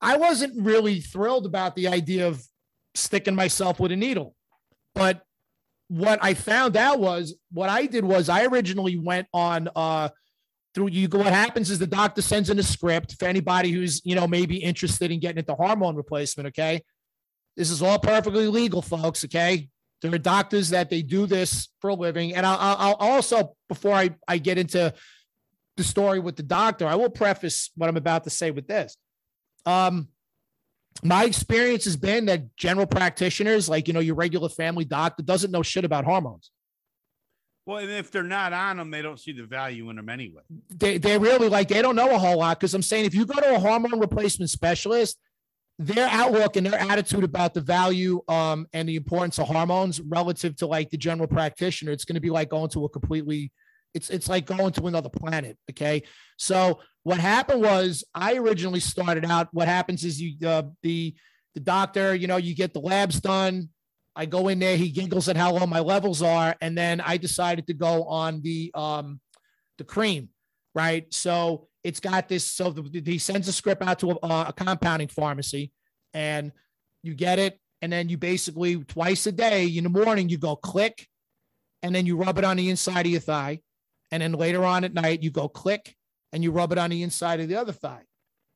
[0.00, 2.42] I wasn't really thrilled about the idea of
[2.94, 4.34] sticking myself with a needle.
[4.94, 5.22] But
[5.88, 10.08] what I found out was what I did was I originally went on uh
[10.74, 14.00] through you go what happens is the doctor sends in a script for anybody who's
[14.04, 16.82] you know maybe interested in getting into hormone replacement okay
[17.56, 19.68] this is all perfectly legal folks okay
[20.04, 22.34] there are doctors that they do this for a living.
[22.34, 24.92] And i'll, I'll also before I, I get into
[25.78, 28.96] the story with the doctor i will preface what i'm about to say with this.
[29.64, 30.08] Um
[31.02, 35.50] my experience has been that general practitioners like you know your regular family doctor doesn't
[35.50, 36.50] know shit about hormones.
[37.66, 40.42] Well, and if they're not on them, they don't see the value in them anyway.
[40.68, 43.24] they, they really like they don't know a whole lot because i'm saying if you
[43.24, 45.18] go to a hormone replacement specialist
[45.78, 50.54] their outlook and their attitude about the value um, and the importance of hormones relative
[50.56, 53.50] to like the general practitioner it's going to be like going to a completely
[53.92, 56.02] it's it's like going to another planet okay?
[56.36, 61.14] So what happened was i originally started out what happens is you uh, the
[61.54, 63.68] the doctor you know you get the labs done
[64.16, 67.16] i go in there he giggles at how low my levels are and then i
[67.16, 69.20] decided to go on the um
[69.78, 70.28] the cream
[70.74, 74.44] right so it's got this so the, he sends a script out to a, uh,
[74.48, 75.72] a compounding pharmacy
[76.12, 76.52] and
[77.02, 80.56] you get it and then you basically twice a day in the morning you go
[80.56, 81.06] click
[81.82, 83.60] and then you rub it on the inside of your thigh
[84.10, 85.94] and then later on at night you go click
[86.32, 88.02] and you rub it on the inside of the other thigh.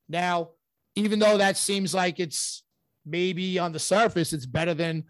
[0.09, 0.49] Now,
[0.95, 2.63] even though that seems like it's
[3.05, 5.05] maybe on the surface, it's better than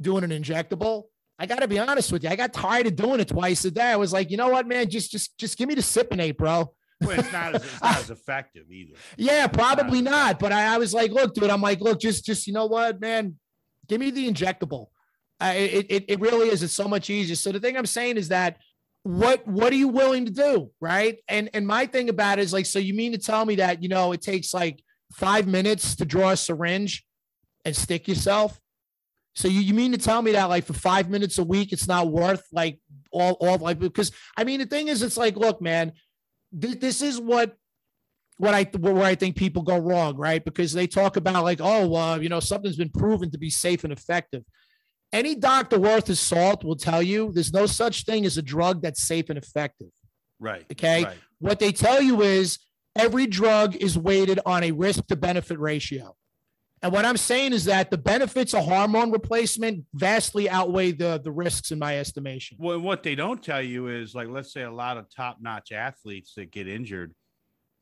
[0.00, 1.04] doing an injectable.
[1.38, 2.30] I got to be honest with you.
[2.30, 3.82] I got tired of doing it twice a day.
[3.90, 6.72] I was like, you know what, man, just just just give me the Cypionate, bro.
[7.00, 8.94] Well, it's not as, it's not as effective either.
[9.16, 10.10] Yeah, probably not.
[10.10, 10.38] not.
[10.38, 13.00] But I, I, was like, look, dude, I'm like, look, just just you know what,
[13.00, 13.36] man,
[13.88, 14.86] give me the injectable.
[15.40, 16.62] Uh, it, it it really is.
[16.62, 17.34] It's so much easier.
[17.34, 18.58] So the thing I'm saying is that
[19.02, 21.18] what what are you willing to do, right?
[21.28, 23.82] And and my thing about it is like, so you mean to tell me that
[23.82, 24.82] you know it takes like
[25.12, 27.04] five minutes to draw a syringe
[27.64, 28.60] and stick yourself?
[29.34, 31.88] So you, you mean to tell me that like for five minutes a week, it's
[31.88, 32.80] not worth like
[33.10, 35.92] all, all like, because I mean, the thing is, it's like, look, man,
[36.58, 37.56] th- this is what,
[38.38, 40.44] what I, where I think people go wrong, right?
[40.44, 43.84] Because they talk about like, oh, uh, you know, something's been proven to be safe
[43.84, 44.44] and effective.
[45.12, 48.82] Any doctor worth his salt will tell you there's no such thing as a drug
[48.82, 49.88] that's safe and effective.
[50.40, 50.66] Right.
[50.72, 51.04] Okay.
[51.04, 51.16] Right.
[51.38, 52.58] What they tell you is
[52.96, 56.16] every drug is weighted on a risk to benefit ratio.
[56.84, 61.32] And what I'm saying is that the benefits of hormone replacement vastly outweigh the the
[61.32, 62.58] risks in my estimation.
[62.60, 66.34] Well, what they don't tell you is like let's say a lot of top-notch athletes
[66.34, 67.14] that get injured,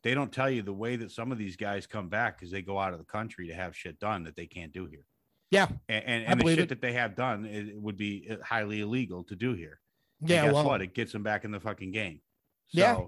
[0.05, 2.63] they don't tell you the way that some of these guys come back because they
[2.63, 5.05] go out of the country to have shit done that they can't do here.
[5.51, 5.67] Yeah.
[5.89, 6.69] And and, and the shit it.
[6.69, 9.81] that they have done it would be uh, highly illegal to do here.
[10.21, 10.45] Yeah.
[10.45, 10.81] guess well, what?
[10.81, 12.21] It gets them back in the fucking game.
[12.69, 13.01] So yeah.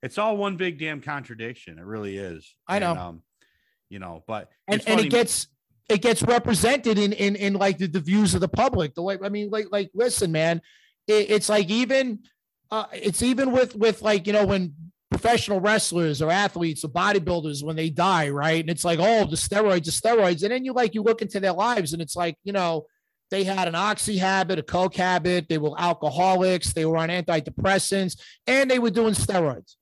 [0.00, 1.80] it's all one big damn contradiction.
[1.80, 2.54] It really is.
[2.68, 2.94] I know.
[2.94, 3.22] Um,
[3.90, 5.48] you know, but and, and it gets
[5.90, 8.94] it gets represented in in in like the, the views of the public.
[8.94, 10.62] The way I mean, like like listen, man,
[11.06, 12.20] it, it's like even
[12.70, 14.74] uh, it's even with with like you know when
[15.10, 18.60] professional wrestlers or athletes or bodybuilders when they die, right?
[18.60, 21.40] And it's like, oh, the steroids, the steroids, and then you like you look into
[21.40, 22.86] their lives, and it's like you know
[23.32, 28.20] they had an oxy habit, a coke habit, they were alcoholics, they were on antidepressants,
[28.46, 29.76] and they were doing steroids.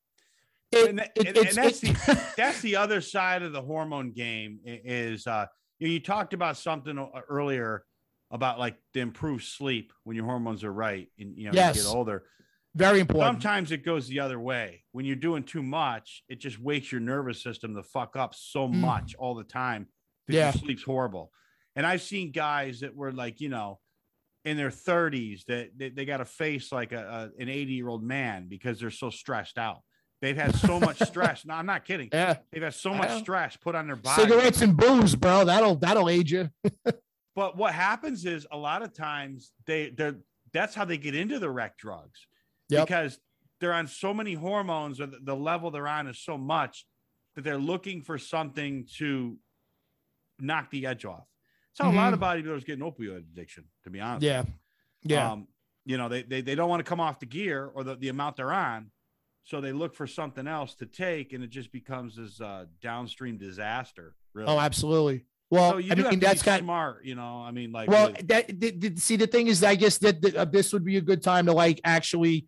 [0.71, 4.61] It, and, it, and, and that's the that's the other side of the hormone game
[4.65, 5.47] is uh
[5.79, 7.85] you, know, you talked about something uh, earlier
[8.31, 11.77] about like the improved sleep when your hormones are right and you know yes.
[11.77, 12.25] you get older.
[12.75, 13.43] Very important.
[13.43, 14.85] Sometimes it goes the other way.
[14.93, 18.69] When you're doing too much, it just wakes your nervous system to fuck up so
[18.69, 18.75] mm.
[18.75, 19.89] much all the time
[20.27, 20.45] that yeah.
[20.45, 21.33] your sleep's horrible.
[21.75, 23.81] And I've seen guys that were like, you know,
[24.45, 27.89] in their 30s that they, they got to face like a, a an 80 year
[27.89, 29.81] old man because they're so stressed out.
[30.21, 31.45] They've had so much stress.
[31.45, 32.09] No, I'm not kidding.
[32.13, 32.39] Yeah.
[32.51, 34.23] They've had so much stress put on their body.
[34.23, 35.45] Cigarettes and booze, bro.
[35.45, 36.51] That'll that'll age you.
[37.37, 40.17] but what happens is a lot of times they they're
[40.53, 42.27] that's how they get into the rec drugs.
[42.69, 42.87] Yep.
[42.87, 43.19] Because
[43.61, 46.85] they're on so many hormones or the, the level they're on is so much
[47.35, 49.37] that they're looking for something to
[50.41, 51.27] knock the edge off.
[51.71, 51.99] That's how mm-hmm.
[51.99, 52.49] a lot of mm-hmm.
[52.49, 54.25] bodybuilders get an opioid addiction, to be honest.
[54.25, 54.43] Yeah.
[55.05, 55.33] Yeah.
[55.33, 55.49] Um,
[55.85, 58.09] you know, they, they, they don't want to come off the gear or the, the
[58.09, 58.91] amount they're on
[59.49, 63.39] so they look for something else to take, and it just becomes this uh, downstream
[63.39, 64.15] disaster.
[64.35, 64.47] Really.
[64.47, 65.25] Oh, absolutely.
[65.51, 67.43] Well, so I mean, that's kind smart, you know.
[67.43, 68.51] I mean, like, well, that,
[68.99, 71.47] see, the thing is, I guess that, that uh, this would be a good time
[71.47, 72.47] to like actually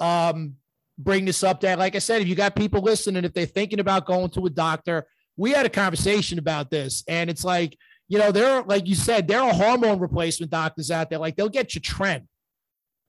[0.00, 0.56] um,
[0.98, 1.62] bring this up.
[1.62, 4.44] That, like I said, if you got people listening, if they're thinking about going to
[4.44, 5.06] a doctor,
[5.38, 7.74] we had a conversation about this, and it's like,
[8.08, 11.18] you know, there are, like you said, there are hormone replacement doctors out there.
[11.18, 12.28] Like they'll get you trend.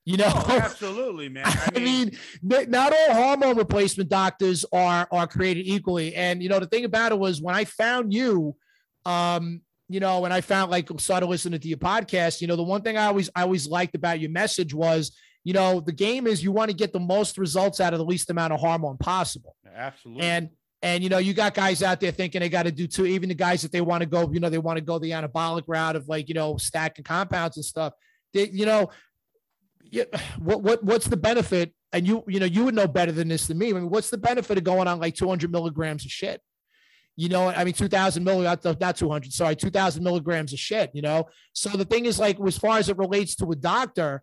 [0.06, 1.46] You know, oh, absolutely, man.
[1.48, 2.12] I, I mean,
[2.44, 6.16] mean, not all hormone replacement doctors are are created equally.
[6.16, 8.56] And you know, the thing about it was when I found you,
[9.06, 12.64] um, you know, when I found like started listening to your podcast, you know, the
[12.64, 15.12] one thing I always I always liked about your message was,
[15.44, 18.06] you know, the game is you want to get the most results out of the
[18.06, 19.56] least amount of hormone possible.
[19.76, 20.24] Absolutely.
[20.24, 20.50] And
[20.84, 23.08] and you know, you got guys out there thinking they got to do two.
[23.08, 25.12] Even the guys that they want to go, you know, they want to go the
[25.12, 27.94] anabolic route of like you know stacking compounds and stuff.
[28.36, 28.92] They, you know,
[29.92, 30.04] yeah,
[30.40, 31.74] what what what's the benefit?
[31.94, 33.70] And you you know you would know better than this than me.
[33.70, 36.42] I mean, what's the benefit of going on like 200 milligrams of shit?
[37.18, 40.92] You know, I mean, 2,000 milligrams, not 200, sorry, 2,000 milligrams of shit.
[40.94, 44.22] You know, so the thing is like as far as it relates to a doctor,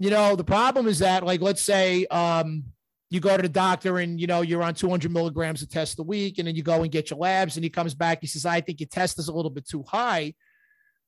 [0.00, 2.64] you know, the problem is that like let's say um
[3.08, 6.02] you go to the doctor and you know you're on 200 milligrams of test a
[6.02, 8.44] week and then you go and get your labs and he comes back he says
[8.44, 10.34] i think your test is a little bit too high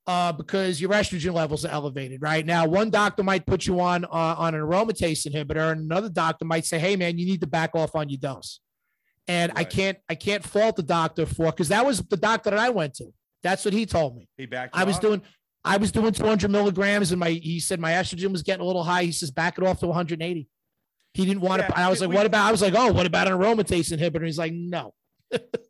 [0.08, 2.66] uh, because your estrogen levels are elevated right now.
[2.66, 6.64] One doctor might put you on uh, on an aromatase inhibitor, and another doctor might
[6.64, 8.60] say, "Hey, man, you need to back off on your dose."
[9.28, 9.60] And right.
[9.60, 12.70] I can't I can't fault the doctor for because that was the doctor that I
[12.70, 13.12] went to.
[13.42, 14.28] That's what he told me.
[14.38, 14.74] He backed.
[14.74, 15.02] I was off?
[15.02, 15.22] doing
[15.62, 18.84] I was doing 200 milligrams, and my he said my estrogen was getting a little
[18.84, 19.04] high.
[19.04, 20.48] He says back it off to 180.
[21.12, 21.78] He didn't want yeah, to.
[21.78, 22.46] I was like, we, what about?
[22.46, 24.24] I was like, oh, what about an aromatase inhibitor?
[24.24, 24.94] He's like, no.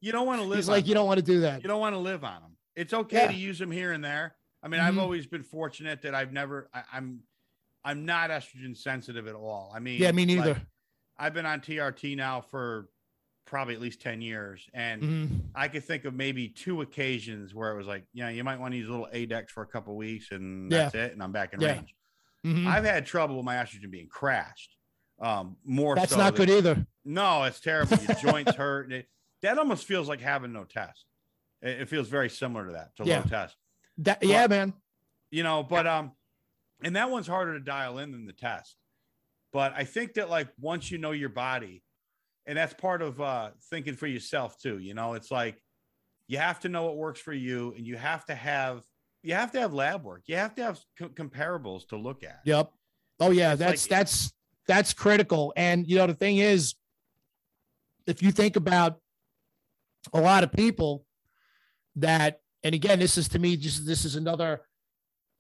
[0.01, 0.59] You don't want to live.
[0.59, 0.91] He's like, them.
[0.91, 1.63] you don't want to do that.
[1.63, 2.53] You don't want to live on them.
[2.79, 3.29] It's okay yeah.
[3.29, 4.37] to use them here and there.
[4.63, 4.89] I mean, mm-hmm.
[4.89, 7.21] I've always been fortunate that I've never, I, am I'm,
[7.85, 9.73] I'm not estrogen sensitive at all.
[9.75, 10.55] I mean, yeah, me neither.
[10.55, 10.63] Like,
[11.19, 12.89] I've been on TRT now for
[13.47, 14.69] probably at least 10 years.
[14.75, 15.41] And Mhm.
[15.57, 18.73] I could think of maybe two occasions where it was like, yeah, you might want
[18.75, 20.85] to use a little ADEX for a couple weeks and Yeah.
[20.85, 21.13] that's it.
[21.13, 21.73] And I'm back in Yeah.
[21.73, 21.95] range.
[22.47, 22.67] Mhm.
[22.67, 24.77] I've had trouble with my estrogen being crashed.
[25.21, 26.87] Um, more That's so not than- good either.
[27.05, 27.97] No, it's terrible.
[27.97, 28.85] Your joints hurt.
[28.85, 29.09] and It,
[29.43, 31.07] that almost feels like having no test.
[31.63, 33.19] It, it feels very similar to that, to Yeah.
[33.21, 33.57] low test.
[33.99, 34.75] That, yeah, man.
[35.31, 36.13] You know, but um,
[36.83, 38.77] and that one's harder to dial in than the test.
[39.53, 41.83] But I think that like once you know your body,
[42.47, 44.79] and that's part of uh thinking for yourself too.
[44.79, 45.61] You know, it's like
[46.29, 48.83] you have to know what works for you, and you have to have
[49.23, 50.23] you have to have lab work.
[50.27, 52.41] You have to have co- comparables to look at.
[52.45, 52.71] Yep.
[53.21, 54.33] Oh yeah, It's that's like- that's
[54.69, 55.53] that's critical.
[55.57, 56.75] And you know, the thing is,
[58.07, 58.99] if you think about
[60.13, 61.05] a lot of people
[62.01, 64.61] that, and again, this is to me just this is another,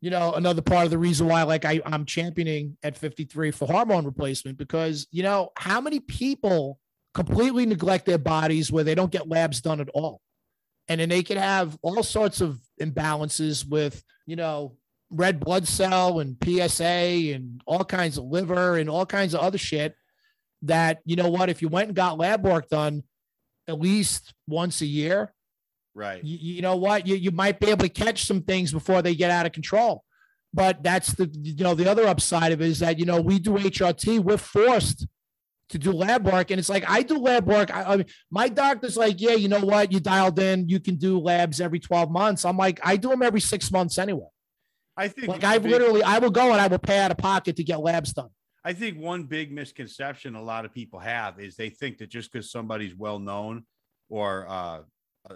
[0.00, 3.66] you know, another part of the reason why like I, I'm championing at 53 for
[3.66, 6.78] hormone replacement because you know how many people
[7.14, 10.20] completely neglect their bodies where they don't get labs done at all.
[10.88, 14.76] And then they can have all sorts of imbalances with, you know,
[15.10, 19.58] red blood cell and PSA and all kinds of liver and all kinds of other
[19.58, 19.94] shit
[20.62, 23.02] that, you know what, if you went and got lab work done
[23.66, 25.34] at least once a year,
[25.94, 26.22] Right.
[26.22, 29.14] you, you know what, you, you might be able to catch some things before they
[29.14, 30.04] get out of control.
[30.54, 33.38] But that's the, you know, the other upside of it is that, you know, we
[33.38, 35.06] do HRT, we're forced
[35.70, 36.50] to do lab work.
[36.50, 37.74] And it's like, I do lab work.
[37.74, 39.92] I, I mean, my doctor's like, yeah, you know what?
[39.92, 42.44] You dialed in, you can do labs every 12 months.
[42.46, 44.28] I'm like, I do them every six months anyway.
[44.96, 47.10] I think Like the I big- literally, I will go and I will pay out
[47.10, 48.30] of pocket to get labs done.
[48.64, 52.32] I think one big misconception a lot of people have is they think that just
[52.32, 53.64] because somebody's well known
[54.08, 54.80] or uh,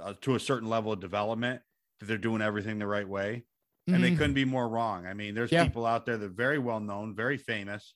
[0.00, 1.62] uh, to a certain level of development,
[2.00, 3.44] that they're doing everything the right way.
[3.88, 4.16] And they Mhm.
[4.16, 5.06] couldn't be more wrong.
[5.06, 5.64] I mean, there's Yeah.
[5.64, 7.94] people out there that are very well known, very famous,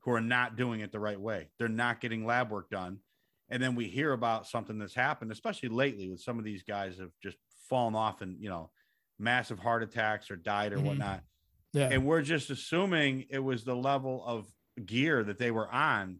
[0.00, 1.50] who are not doing it the right way.
[1.58, 3.00] They're not getting lab work done.
[3.48, 6.98] And then we hear about something that's happened, especially lately with some of these guys
[6.98, 7.38] have just
[7.68, 8.72] fallen off and, you know,
[9.18, 10.84] massive heart attacks or died or Mhm.
[10.84, 11.24] whatnot
[11.72, 11.88] yeah.
[11.90, 14.46] and we're just assuming it was the level of
[14.84, 16.18] gear that they were on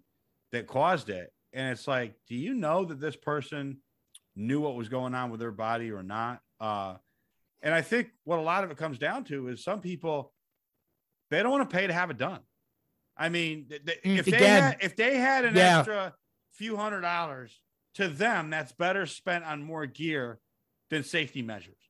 [0.53, 3.83] that caused it and it's like do you know that this person
[4.37, 6.41] knew what was going on with their body or not.
[6.61, 6.95] Uh
[7.65, 10.33] and i think what a lot of it comes down to is some people
[11.31, 12.41] they don't want to pay to have it done.
[13.17, 15.79] I mean Mm, if they had, if they had an yeah.
[15.79, 16.15] extra
[16.55, 17.61] few hundred dollars
[17.95, 20.41] to them that's better spent on more gear
[20.91, 21.82] than safety measures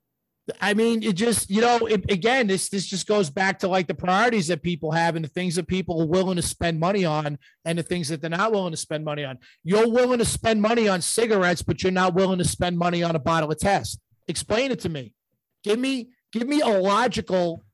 [0.61, 3.87] I mean, it just, you know, it, again, this this just goes back to like
[3.87, 7.05] the priorities that people have and the things that people are willing to spend money
[7.05, 9.39] on and the things that they're not willing to spend money on.
[9.63, 13.15] You're willing to spend money on cigarettes, but you're not willing to spend money on
[13.15, 14.01] a bottle of test.
[14.27, 15.15] Explain it to me.
[15.63, 17.65] Give me give me a logical,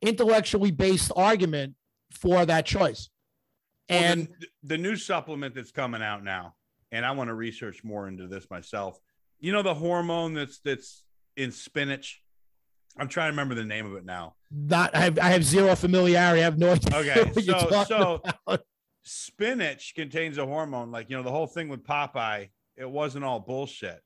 [0.00, 1.74] intellectually based argument
[2.12, 3.08] for that choice.
[3.90, 6.54] Well, And the, the new supplement that's coming out now,
[6.92, 9.00] and I want to research more into this myself.
[9.40, 11.02] You know the hormone that's that's
[11.36, 12.22] in spinach.
[12.98, 14.34] I'm trying to remember the name of it now.
[14.50, 16.42] not I have I have zero familiarity.
[16.42, 16.96] I have no idea.
[16.96, 18.64] Okay, so so about.
[19.02, 20.90] spinach contains a hormone.
[20.90, 24.00] Like you know the whole thing with Popeye, it wasn't all bullshit.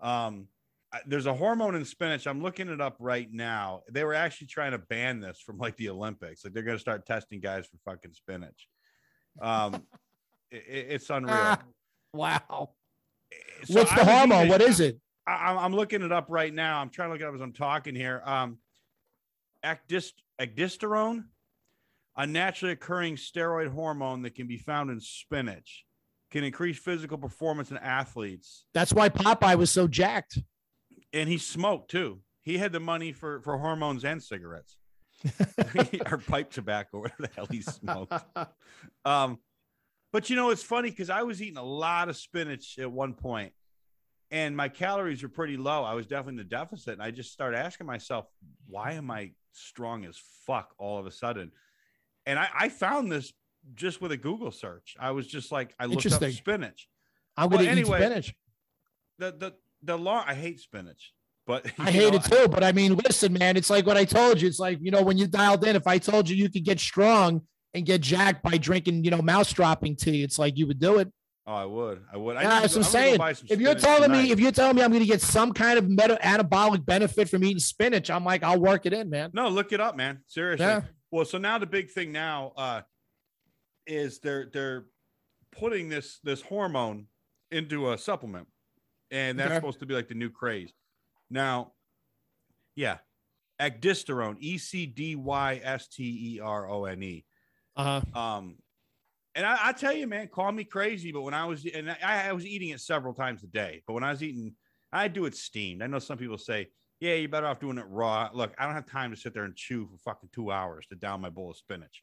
[0.00, 0.46] Um,
[1.06, 2.26] there's a hormone in spinach.
[2.26, 3.82] I'm looking it up right now.
[3.90, 6.44] They were actually trying to ban this from like the Olympics.
[6.44, 8.68] Like they're going to start testing guys for fucking spinach.
[9.40, 9.82] Um,
[10.50, 11.34] it, it's unreal.
[11.36, 11.62] Ah,
[12.12, 12.70] wow.
[13.64, 14.48] So What's I the hormone?
[14.48, 14.98] What is it?
[15.28, 16.80] I, I'm- I'm looking it up right now.
[16.80, 18.22] I'm trying to look it up as I'm talking here.
[18.24, 18.58] Um,
[19.64, 20.12] acdist-
[22.16, 25.84] a naturally occurring steroid hormone that can be found in spinach,
[26.30, 28.64] can increase physical performance in athletes.
[28.74, 30.38] That's why Popeye was so jacked.
[31.12, 32.20] And he smoked too.
[32.42, 34.76] He had the money for for hormones and cigarettes,
[36.10, 38.12] or pipe tobacco, whatever the hell he smoked.
[39.04, 39.38] Um,
[40.12, 43.14] but you know, it's funny because I was eating a lot of spinach at one
[43.14, 43.52] point,
[44.30, 45.84] and my calories were pretty low.
[45.84, 48.26] I was definitely in the deficit, and I just started asking myself,
[48.66, 51.50] why am I strong as fuck all of a sudden?
[52.26, 53.32] And I, I found this
[53.74, 54.96] just with a Google search.
[55.00, 56.88] I was just like, I looked up spinach.
[57.36, 58.34] I'm gonna anyway, eat spinach.
[59.18, 61.12] The the the long I hate spinach,
[61.46, 64.04] but I hate know, it too, but I mean, listen, man, it's like what I
[64.04, 64.48] told you.
[64.48, 65.76] It's like you know when you dialed in.
[65.76, 67.42] If I told you you could get strong
[67.74, 70.98] and get jacked by drinking, you know, mouse dropping tea, it's like you would do
[70.98, 71.12] it.
[71.48, 72.04] Oh, I would.
[72.12, 72.36] I would.
[72.36, 73.20] I need that's what I'm saying.
[73.48, 75.88] If you're telling me, if you're telling me I'm going to get some kind of
[75.88, 79.30] meta anabolic benefit from eating spinach, I'm like, I'll work it in, man.
[79.32, 80.18] No, look it up, man.
[80.26, 80.66] Seriously.
[80.66, 80.82] Yeah.
[81.10, 82.82] Well, so now the big thing now uh,
[83.86, 84.84] is they're they're
[85.50, 87.06] putting this this hormone
[87.50, 88.46] into a supplement,
[89.10, 90.74] and that's supposed to be like the new craze.
[91.30, 91.72] Now,
[92.76, 92.98] yeah,
[93.58, 97.24] ecdysterone, E C D Y S T E R O N E.
[97.74, 98.20] Uh huh.
[98.20, 98.56] Um,
[99.38, 102.28] And I, I tell you, man, call me crazy, but when I was and I,
[102.28, 104.54] I was eating it several times a day, but when I was eating,
[104.92, 105.80] I do it steamed.
[105.80, 106.66] I know some people say,
[106.98, 108.30] yeah, you're better off doing it raw.
[108.34, 110.96] Look, I don't have time to sit there and chew for fucking two hours to
[110.96, 112.02] down my bowl of spinach.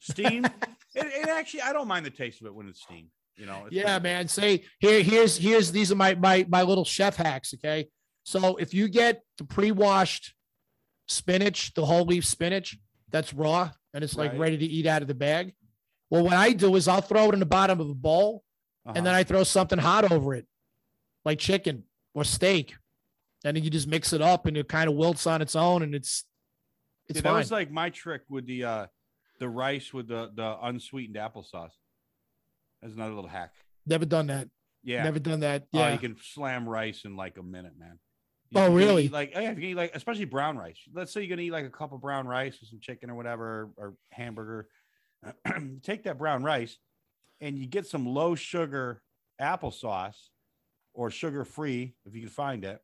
[0.00, 0.44] Steam,
[0.96, 3.10] it, it, actually, I don't mind the taste of it when it's steamed.
[3.36, 3.68] You know.
[3.70, 4.26] Yeah, man.
[4.26, 7.54] Say here, here's here's these are my my my little chef hacks.
[7.54, 7.90] Okay,
[8.24, 10.34] so if you get the pre-washed
[11.06, 12.76] spinach, the whole leaf spinach
[13.08, 14.40] that's raw and it's like right.
[14.40, 15.54] ready to eat out of the bag.
[16.12, 18.44] Well, what I do is I'll throw it in the bottom of a bowl
[18.84, 18.92] uh-huh.
[18.94, 20.46] and then I throw something hot over it,
[21.24, 22.74] like chicken or steak.
[23.46, 25.82] And then you just mix it up and it kind of wilts on its own
[25.82, 26.26] and it's
[27.08, 28.86] it's yeah, that was like my trick with the uh
[29.40, 31.72] the rice with the the unsweetened applesauce.
[32.82, 33.54] That's another little hack.
[33.86, 34.48] Never done that.
[34.84, 35.04] Yeah.
[35.04, 35.62] Never done that.
[35.72, 35.86] Oh, yeah.
[35.86, 37.98] Uh, you can slam rice in like a minute, man.
[38.50, 39.08] You oh, really?
[39.08, 40.78] Like, yeah, if you eat like, especially brown rice.
[40.92, 43.14] Let's say you're gonna eat like a cup of brown rice with some chicken or
[43.14, 44.68] whatever, or hamburger.
[45.82, 46.78] take that brown rice,
[47.40, 49.02] and you get some low sugar
[49.40, 50.16] applesauce,
[50.94, 52.80] or sugar free if you can find it.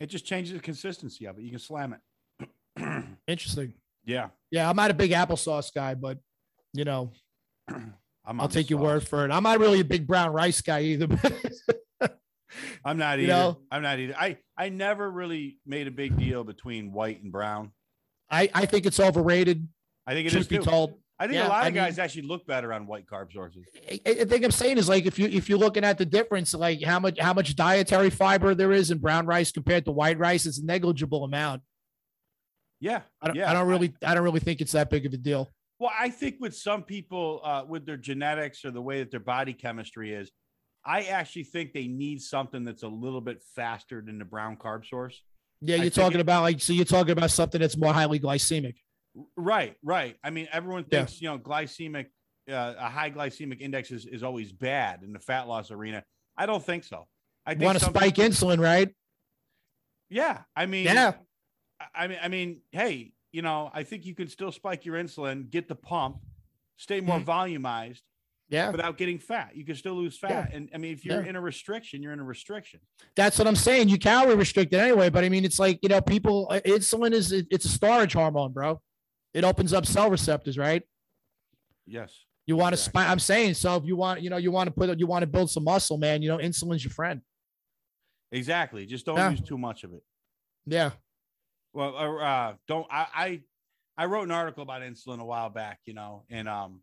[0.00, 1.42] It just changes the consistency of it.
[1.42, 3.04] You can slam it.
[3.26, 3.74] Interesting.
[4.04, 4.28] Yeah.
[4.50, 6.18] Yeah, I'm not a big applesauce guy, but
[6.72, 7.12] you know,
[8.26, 9.30] I'll take your word for it.
[9.30, 11.06] I'm not really a big brown rice guy either.
[12.84, 13.22] I'm not either.
[13.22, 13.58] You know?
[13.70, 14.14] I'm not either.
[14.16, 17.72] I I never really made a big deal between white and brown.
[18.30, 19.68] I I think it's overrated.
[20.06, 20.98] I think it Truth is be told.
[21.18, 23.32] I think yeah, a lot of I guys mean, actually look better on white carb
[23.32, 23.64] sources.
[23.88, 26.52] I, I, think I'm saying is like if you if you're looking at the difference,
[26.54, 30.18] like how much how much dietary fiber there is in brown rice compared to white
[30.18, 31.62] rice, it's a negligible amount.
[32.80, 33.50] Yeah, I don't, yeah.
[33.50, 35.52] I don't really I don't really think it's that big of a deal.
[35.78, 39.20] Well, I think with some people, uh, with their genetics or the way that their
[39.20, 40.30] body chemistry is,
[40.84, 44.86] I actually think they need something that's a little bit faster than the brown carb
[44.86, 45.20] source.
[45.60, 48.74] Yeah, you're talking it, about like so you're talking about something that's more highly glycemic.
[49.36, 50.16] Right, right.
[50.24, 51.30] I mean, everyone thinks yeah.
[51.30, 52.06] you know glycemic,
[52.50, 56.02] uh, a high glycemic index is, is always bad in the fat loss arena.
[56.36, 57.06] I don't think so.
[57.46, 58.88] I want to spike insulin, right?
[60.10, 61.14] Yeah, I mean, yeah.
[61.94, 65.50] I mean, I mean, hey, you know, I think you can still spike your insulin,
[65.50, 66.18] get the pump,
[66.76, 67.30] stay more mm-hmm.
[67.30, 68.00] volumized,
[68.48, 68.70] yeah.
[68.70, 70.50] Without getting fat, you can still lose fat.
[70.50, 70.56] Yeah.
[70.56, 71.30] And I mean, if you're yeah.
[71.30, 72.80] in a restriction, you're in a restriction.
[73.16, 73.88] That's what I'm saying.
[73.88, 76.48] You calorie restricted anyway, but I mean, it's like you know, people.
[76.50, 78.80] Uh, insulin is it's a storage hormone, bro.
[79.34, 80.82] It opens up cell receptors, right?
[81.86, 82.24] Yes.
[82.46, 83.02] You want exactly.
[83.02, 83.08] to.
[83.08, 83.76] I'm saying so.
[83.76, 85.98] If you want, you know, you want to put, you want to build some muscle,
[85.98, 86.22] man.
[86.22, 87.20] You know, insulin's your friend.
[88.32, 88.86] Exactly.
[88.86, 89.30] Just don't yeah.
[89.30, 90.02] use too much of it.
[90.66, 90.90] Yeah.
[91.72, 92.86] Well, uh, uh don't.
[92.90, 93.40] I, I
[93.96, 96.80] I wrote an article about insulin a while back, you know, and um,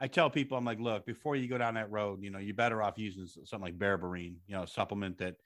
[0.00, 2.54] I tell people, I'm like, look, before you go down that road, you know, you're
[2.54, 5.36] better off using something like berberine, you know, supplement that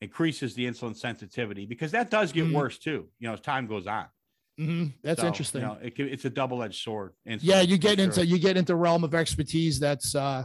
[0.00, 2.54] increases the insulin sensitivity because that does get mm-hmm.
[2.54, 4.06] worse too, you know, as time goes on.
[4.58, 4.86] Mm-hmm.
[5.02, 5.62] That's so, interesting.
[5.62, 7.12] You know, it, it's a double-edged sword.
[7.24, 8.24] Yeah, you get into sure.
[8.24, 10.44] you get into realm of expertise that's uh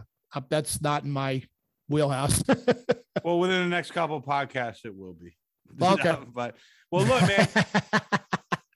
[0.50, 1.44] that's not in my
[1.88, 2.42] wheelhouse.
[3.24, 5.36] well, within the next couple of podcasts, it will be.
[5.80, 6.56] Okay, no, but
[6.90, 7.48] well, look, man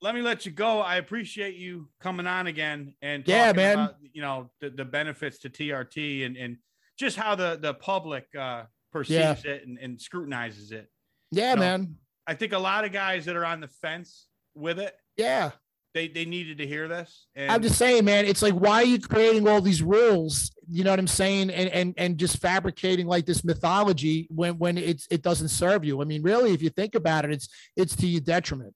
[0.03, 0.79] let me let you go.
[0.79, 3.79] I appreciate you coming on again and yeah, man.
[3.79, 6.57] About, you know the, the benefits to TRT and and
[6.99, 9.51] just how the the public uh, perceives yeah.
[9.51, 10.89] it and, and, scrutinizes it.
[11.31, 11.95] Yeah, you know, man.
[12.27, 14.93] I think a lot of guys that are on the fence with it.
[15.17, 15.51] Yeah.
[15.93, 17.27] They, they needed to hear this.
[17.35, 20.51] And- I'm just saying, man, it's like, why are you creating all these rules?
[20.67, 21.51] You know what I'm saying?
[21.51, 26.01] And, and, and just fabricating like this mythology when, when it's, it doesn't serve you.
[26.01, 28.73] I mean, really, if you think about it, it's, it's to your detriment.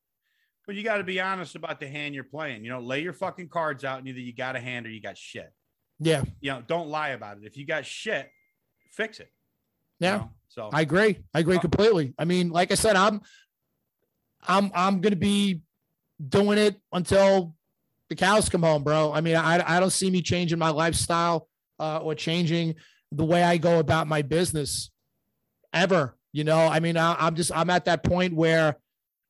[0.67, 2.63] But you got to be honest about the hand you're playing.
[2.63, 5.01] You know, lay your fucking cards out and either you got a hand or you
[5.01, 5.51] got shit.
[5.99, 6.23] Yeah.
[6.41, 7.43] You know, don't lie about it.
[7.45, 8.29] If you got shit,
[8.91, 9.31] fix it.
[9.99, 10.13] Yeah.
[10.13, 10.31] You know?
[10.49, 11.19] So I agree.
[11.33, 12.13] I agree uh, completely.
[12.17, 13.21] I mean, like I said, I'm
[14.47, 15.61] I'm I'm gonna be
[16.25, 17.55] doing it until
[18.09, 19.11] the cows come home, bro.
[19.11, 21.47] I mean, I I don't see me changing my lifestyle
[21.79, 22.75] uh, or changing
[23.11, 24.91] the way I go about my business
[25.73, 26.17] ever.
[26.33, 28.77] You know, I mean, I, I'm just I'm at that point where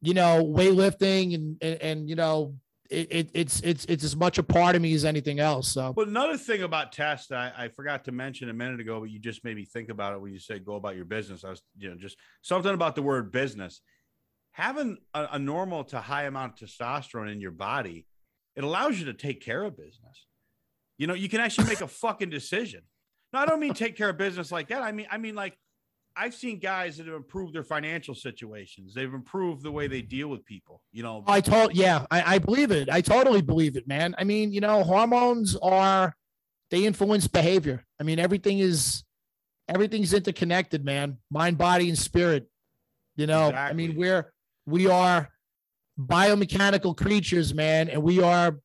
[0.01, 2.55] you know, weightlifting and and, and you know,
[2.89, 5.69] it, it, it's it's it's as much a part of me as anything else.
[5.69, 9.09] So, well, another thing about test, I, I forgot to mention a minute ago, but
[9.09, 11.43] you just made me think about it when you said go about your business.
[11.43, 13.81] I was, you know, just something about the word business.
[14.57, 18.07] Having a, a normal to high amount of testosterone in your body,
[18.55, 20.25] it allows you to take care of business.
[20.97, 22.81] You know, you can actually make a fucking decision.
[23.31, 24.81] No, I don't mean take care of business like that.
[24.81, 25.55] I mean, I mean like
[26.15, 28.95] I've seen guys that have improved their financial situations.
[28.95, 30.81] They've improved the way they deal with people.
[30.91, 32.89] You know, I told, yeah, I, I believe it.
[32.89, 34.15] I totally believe it, man.
[34.17, 36.15] I mean, you know, hormones are
[36.71, 37.85] they influence behavior.
[37.99, 39.03] I mean, everything is
[39.67, 41.19] everything's interconnected, man.
[41.29, 42.49] Mind, body, and spirit.
[43.15, 43.69] You know, exactly.
[43.69, 44.33] I mean, we're
[44.67, 45.29] we are
[45.99, 48.59] biomechanical creatures, man, and we are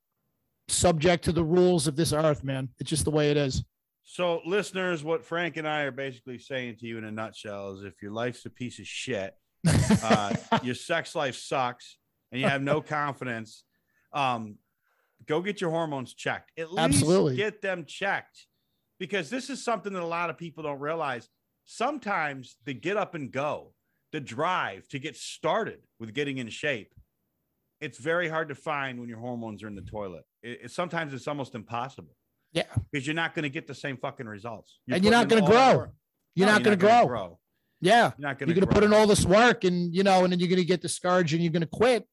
[0.69, 2.69] subject to the rules of this earth, man.
[2.79, 3.65] It's just the way it is.
[4.03, 7.85] So, listeners, what Frank and I are basically saying to you in a nutshell is
[7.85, 9.35] if your life's a piece of shit,
[10.03, 11.97] uh, your sex life sucks,
[12.33, 13.65] and you have no confidence,
[14.13, 14.57] um,
[15.27, 16.51] go get your hormones checked.
[16.59, 17.37] At least Absolutely.
[17.37, 18.47] get them checked
[18.99, 21.29] because this is something that a lot of people don't realize.
[21.65, 23.72] Sometimes the get up and go,
[24.13, 26.93] the drive to get started with getting in shape,
[27.81, 30.25] it's very hard to find when your hormones are in the toilet.
[30.43, 32.15] It, it- sometimes it's almost impossible.
[32.55, 32.65] Yeah.
[32.91, 35.77] because you're not going to get the same fucking results, And you're not gonna grow.
[35.79, 35.91] work.
[36.35, 37.39] You're No, not going to gonna grow.
[37.81, 38.13] Yeah.
[38.19, 40.31] You're not going You're going to put in all this work and, you know, and
[40.33, 42.07] then you're going to get discouraged and you're going to quit.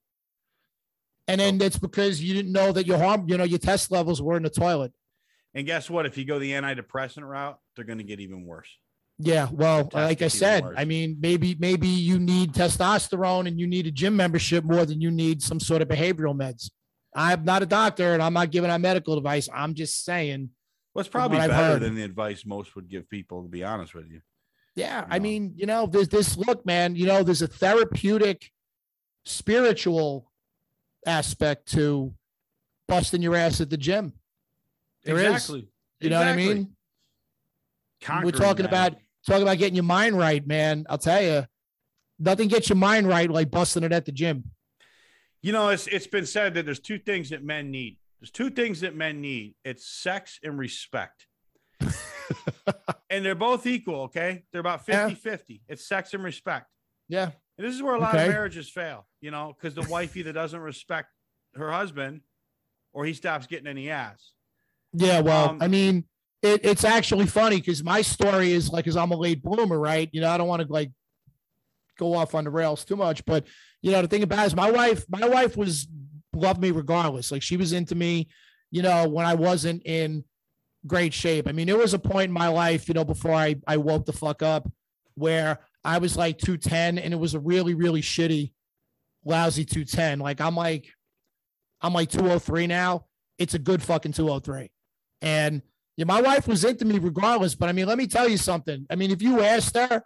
[1.28, 4.22] And then it's because you didn't know that your harm, you know, your test levels
[4.22, 4.94] were in the toilet.
[5.54, 6.06] And guess what?
[6.06, 8.70] If you go the antidepressant route, they're going to get even worse.
[9.22, 10.64] Yeah, well, like I said.
[10.78, 15.02] I mean, maybe maybe you need testosterone and you need a gym membership more than
[15.02, 16.72] you need some sort of behavioral meds.
[17.14, 19.50] I'm not a doctor and I'm not giving out medical advice.
[19.54, 20.52] I'm just saying,
[20.94, 24.10] Well, it's probably better than the advice most would give people, to be honest with
[24.10, 24.22] you.
[24.76, 25.24] yeah, I No.
[25.24, 28.50] mean, you know, there's this look, man, you know, there's a therapeutic,
[29.26, 30.32] spiritual
[31.06, 32.14] aspect to
[32.88, 34.14] busting your ass at the gym.
[35.04, 35.24] There is.
[35.34, 35.68] exactly.
[36.00, 36.54] You know what I Exactly.
[36.56, 38.24] mean?
[38.24, 38.70] We're talking that.
[38.70, 38.96] about
[39.30, 40.86] talking about getting your mind right, man.
[40.90, 41.46] I'll tell you,
[42.18, 44.44] nothing gets your mind right like busting it at the gym.
[45.42, 47.98] You know, it's it's been said that there's two things that men need.
[48.20, 49.56] There's two things that men need.
[49.64, 51.28] It's sex and respect.
[53.10, 54.44] and they're both equal, okay?
[54.52, 55.10] They're about Yeah.
[55.10, 55.62] 50-50.
[55.70, 56.68] It's sex and respect.
[57.08, 57.32] Yeah.
[57.58, 58.26] And this is where a lot Okay.
[58.26, 61.08] of marriages fail, you know, because the wife either doesn't respect
[61.56, 62.22] her husband
[62.92, 64.34] or he stops getting any ass.
[64.92, 66.04] Yeah, well, Um, I mean,
[66.42, 70.10] it, it's actually funny because my story is like, because I'm a late bloomer, right?
[70.12, 70.92] You know, I don't want to like
[71.98, 73.46] go off on the rails too much, but
[73.82, 75.88] you know, the thing about is my wife, my wife was
[76.34, 77.32] loved me regardless.
[77.32, 78.30] Like she was into me,
[78.72, 80.24] you know, when I wasn't in
[80.88, 81.48] great shape.
[81.48, 84.06] I mean, there was a point in my life, you know, before I I woke
[84.06, 84.70] the fuck up,
[85.16, 88.54] where I was like 210, and it was a really really shitty,
[89.26, 90.20] lousy 210.
[90.20, 90.88] Like I'm like,
[91.82, 93.06] I'm like 203 now.
[93.38, 94.72] It's a good fucking 203.
[95.22, 95.62] And
[96.00, 97.56] yeah, my wife was into me regardless.
[97.56, 98.88] But I mean, let me tell you something.
[98.90, 100.02] I mean, if you asked her,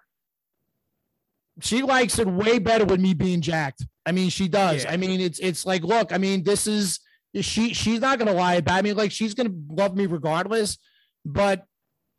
[1.62, 3.86] she likes it way better with me being jacked.
[4.04, 4.86] I mean, she does.
[4.86, 4.92] Yeah.
[4.92, 7.00] I mean, it's it's like, look, I mean, this is
[7.42, 8.80] she she's not gonna lie about.
[8.80, 10.80] I mean, like she's gonna love me regardless.
[11.26, 11.64] But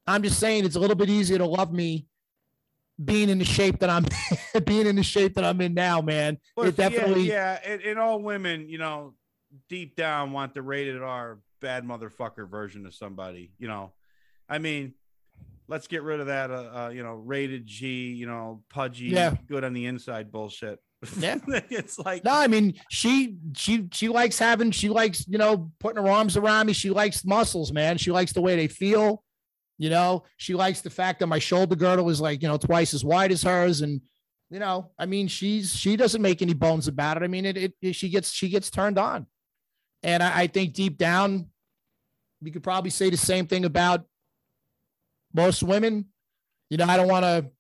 [0.07, 2.07] I'm just saying it's a little bit easier to love me
[3.05, 4.07] being in the shape that I'm
[4.65, 6.39] being in the shape that I'm in now, man.
[6.57, 7.73] Well, it definitely yeah, yeah.
[7.73, 9.15] And, and all women, you know,
[9.69, 13.51] deep down want the rated R bad motherfucker version of somebody.
[13.59, 13.93] You know,
[14.49, 14.93] I mean,
[15.67, 16.51] let's get rid of that.
[16.51, 18.13] Uh, uh you know, rated G.
[18.13, 19.35] You know, pudgy, Yeah.
[19.49, 20.79] good on the inside bullshit.
[21.19, 21.39] Yeah.
[21.49, 26.03] it's like No, I mean she she she likes having she likes you know putting
[26.03, 26.75] her arms around me.
[26.75, 27.99] She likes muscles, man.
[27.99, 29.23] She likes the way they feel.
[29.79, 32.95] You know, she likes the fact that my shoulder girdle is like you know twice
[32.95, 34.01] as wide as hers, and
[34.51, 37.23] you know, I mean, she's she doesn't make any bones about it.
[37.23, 39.27] I mean, it, it, she gets she gets turned on,
[40.03, 41.49] and I, I think deep down,
[42.45, 44.05] we could probably say the same thing about
[45.33, 46.07] most women.
[46.69, 47.51] You know, I don't want to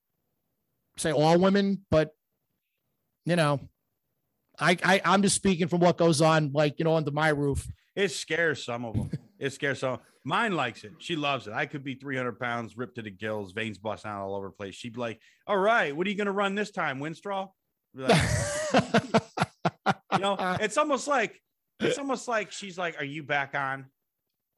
[0.99, 2.14] say all women, but
[3.24, 3.61] you know,
[4.61, 7.66] I, I I'm just speaking from what goes on, like you know, under my roof.
[7.97, 9.11] it scares some of them.
[9.39, 9.99] it scares some.
[10.26, 10.93] Mine likes it.
[10.99, 11.53] She loves it.
[11.53, 14.53] I could be 300 pounds, ripped to the gills, veins busting out all over the
[14.53, 14.74] place.
[14.74, 17.51] She'd be like, "All right, what are you going to run this time, Winstrol?"
[17.95, 18.22] Like,
[20.12, 21.41] you know, it's almost like
[21.80, 23.87] it's almost like she's like, "Are you back on?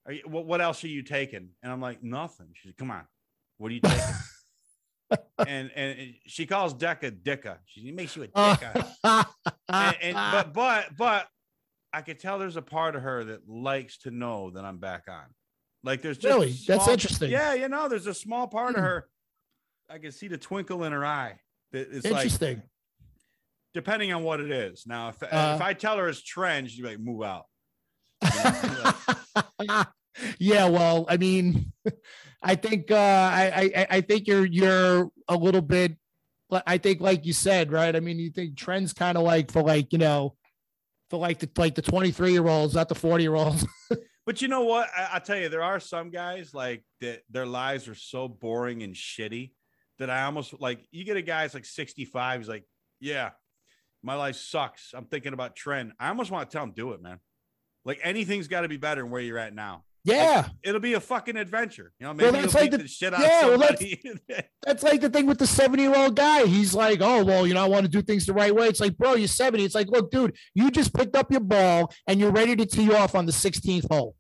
[0.07, 2.91] Are you, what, what else are you taking?" And I'm like, "Nothing." She's like, "Come
[2.91, 3.05] on,
[3.59, 4.15] what are you taking?"
[5.47, 7.59] and and she calls Deca Dicka.
[7.67, 8.87] She makes you a Dicka.
[9.69, 11.29] and, and but but but
[11.93, 15.05] I could tell there's a part of her that likes to know that I'm back
[15.09, 15.25] on.
[15.85, 16.53] Like there's just Really?
[16.67, 17.31] That's interesting.
[17.31, 18.83] Yeah, you know, there's a small part of Hmm.
[18.87, 19.09] her.
[19.89, 21.39] I can see the twinkle in her eye.
[21.73, 22.63] That It's like interesting.
[23.73, 24.85] depending on what it is.
[24.87, 27.47] Now, if Uh, if I tell her it's tren, she'd be like, "Move out."
[30.39, 31.73] yeah, well, I mean,
[32.43, 35.97] I think uh, I, I I think you're you're a little bit.
[36.51, 37.95] I think, like you said, right?
[37.95, 40.37] I mean, you think tren's kind of like for like you know,
[41.11, 43.67] for like the like the 23 year olds, not the 40 year olds.
[44.27, 44.89] But you know what?
[44.95, 47.21] I, I'll tell you, there are some guys like that.
[47.31, 49.53] Their lives are so boring and shitty
[50.01, 50.85] that I almost like.
[50.91, 52.41] You get a guy that's like 65.
[52.41, 52.65] He's like,
[52.99, 53.31] "Yeah,
[54.03, 54.93] my life sucks.
[54.95, 57.21] I'm thinking about tren." I almost want to tell him, "Do it, man."
[57.87, 59.85] Like anything's got to be better than where you're at now.
[60.05, 61.91] Yeah, It'll be a fucking adventure.
[61.99, 64.83] You know, Well, maybe that's you'll like the- the, shit out yeah, well, that's- that's
[64.85, 66.47] like the thing with the 70 year old guy.
[66.47, 68.69] He's like, oh, well, you know, I want to do things the right way.
[68.69, 69.65] It's like, bro, you're 70.
[69.65, 72.93] It's like, look, dude, you just picked up your ball and you're ready to tee
[72.95, 74.15] off on the 16th hole.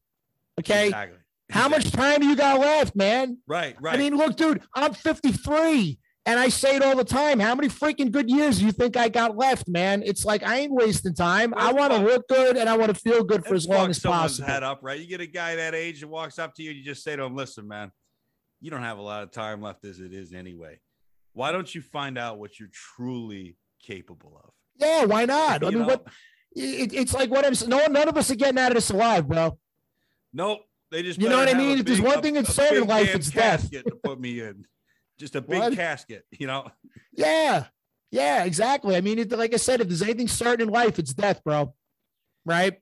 [0.58, 0.86] Okay.
[0.86, 1.18] Exactly.
[1.50, 3.38] How much time do you got left, man?
[3.46, 3.94] Right, right.
[3.94, 7.38] I mean, look, dude, I'm 53 and I say it all the time.
[7.38, 10.02] How many freaking good years do you think I got left, man?
[10.04, 11.54] It's like I ain't wasting time.
[11.56, 14.00] I want to look good and I want to feel good for as long as
[14.00, 14.48] possible.
[14.48, 14.98] Head up, right?
[14.98, 17.14] You get a guy that age that walks up to you, and you just say
[17.14, 17.92] to him, "Listen, man,
[18.60, 20.80] you don't have a lot of time left as it is anyway.
[21.32, 25.64] Why don't you find out what you're truly capable of?" Yeah, why not?
[25.64, 25.86] I mean, know?
[25.86, 26.06] what?
[26.56, 27.70] It, it's like what I'm saying.
[27.70, 29.58] No, none of us are getting out of this alive, bro.
[30.32, 30.60] Nope.
[30.90, 31.78] They just You know what I mean?
[31.78, 33.70] If there's one thing in a certain life, it's death.
[33.70, 34.64] to put me in.
[35.18, 35.72] Just a big What?
[35.74, 36.70] casket, you know.
[37.12, 37.66] Yeah,
[38.10, 38.96] yeah, exactly.
[38.96, 41.74] I mean, it, like I said, if there's anything certain in life, it's death, bro.
[42.44, 42.80] Right?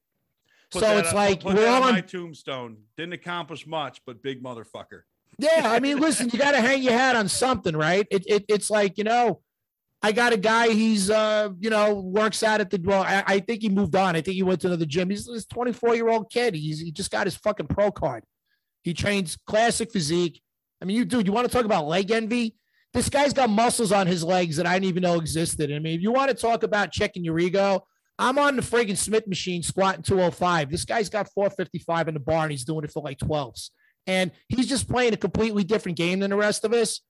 [0.70, 2.78] Put so it's up- like we're on on my tombstone.
[2.96, 5.02] Didn't accomplish much, but big motherfucker.
[5.38, 8.06] Yeah, I mean, listen, you got to hang your hat on something, right?
[8.10, 9.40] It, it it's like you know,
[10.02, 10.70] I got a guy.
[10.70, 13.02] He's uh, you know, works out at the well.
[13.04, 14.16] I, I think he moved on.
[14.16, 15.10] I think he went to another gym.
[15.10, 16.54] He's this 24 year old kid.
[16.54, 18.24] He's he just got his fucking pro card.
[18.82, 20.42] He trains classic physique.
[20.84, 22.56] I mean, you dude, you want to talk about leg envy?
[22.92, 25.72] This guy's got muscles on his legs that I didn't even know existed.
[25.72, 27.86] I mean, if you want to talk about checking your ego,
[28.18, 30.70] I'm on the friggin' Smith machine squatting 205.
[30.70, 33.70] This guy's got 455 in the bar and he's doing it for like 12s.
[34.06, 37.00] And he's just playing a completely different game than the rest of us,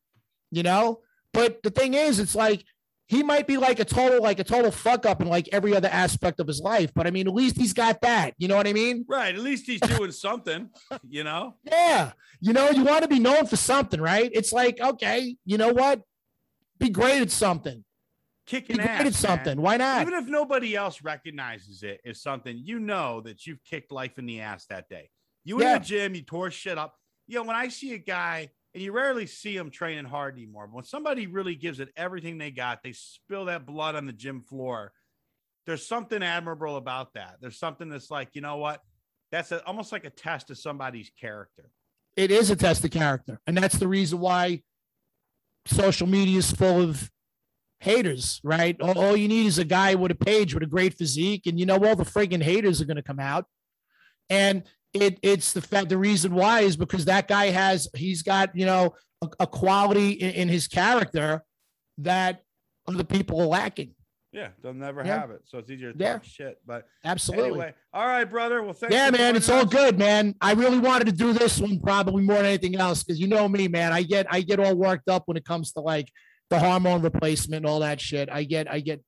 [0.52, 1.00] you know?
[1.32, 2.64] But the thing is, it's like
[3.06, 5.88] he might be like a total, like a total fuck up in like every other
[5.88, 6.90] aspect of his life.
[6.94, 8.32] But I mean, at least he's got that.
[8.38, 9.04] You know what I mean?
[9.08, 9.34] Right.
[9.34, 10.70] At least he's doing something,
[11.08, 11.56] you know.
[11.64, 12.12] Yeah.
[12.40, 14.30] You know, you want to be known for something, right?
[14.32, 16.00] It's like, okay, you know what?
[16.78, 17.78] Be great at something.
[17.78, 17.84] Be
[18.46, 19.00] Kicking great ass.
[19.00, 19.12] at man.
[19.12, 19.60] something.
[19.60, 20.02] Why not?
[20.02, 24.26] Even if nobody else recognizes it as something, you know that you've kicked life in
[24.26, 25.08] the ass that day.
[25.44, 25.76] You Yeah.
[25.76, 26.94] in the gym, you tore shit up.
[27.26, 30.66] You know, when I see a guy, and you rarely see them training hard anymore,
[30.66, 34.12] but when somebody really gives it everything they got, they spill that blood on the
[34.12, 34.92] gym floor.
[35.66, 37.36] There's something admirable about that.
[37.40, 38.80] There's something that's like, you know what?
[39.30, 41.70] That's a, almost like a test of somebody's character.
[42.16, 43.40] it is a test of character.
[43.46, 44.62] And that's the reason why
[45.66, 47.10] social media is full of
[47.80, 48.76] haters, right?
[48.80, 51.58] All, all you need is a guy with a page with a great physique, and
[51.58, 53.46] you know all the friggin' haters are going to come out.
[54.30, 54.64] And
[54.94, 58.64] it it's the fact the reason why is because that guy has he's got you
[58.64, 61.42] know a, a quality in, in his character
[61.98, 62.42] that
[62.88, 63.94] other people are lacking.
[64.32, 65.20] Yeah, they'll never Yeah.
[65.20, 65.42] have it.
[65.44, 66.12] So it's easier to Yeah.
[66.14, 66.58] talk shit.
[66.66, 67.50] But Absolutely.
[67.50, 68.62] anyway, all right, brother.
[68.64, 68.92] Well, thanks.
[68.92, 70.34] Yeah, man, it's joining all good, man.
[70.40, 73.48] I really wanted to do this one probably more than anything else because you know
[73.48, 73.92] me, man.
[73.92, 76.10] I get I get all worked up when it comes to like
[76.50, 78.28] the hormone replacement and all that shit.
[78.30, 79.02] I get I get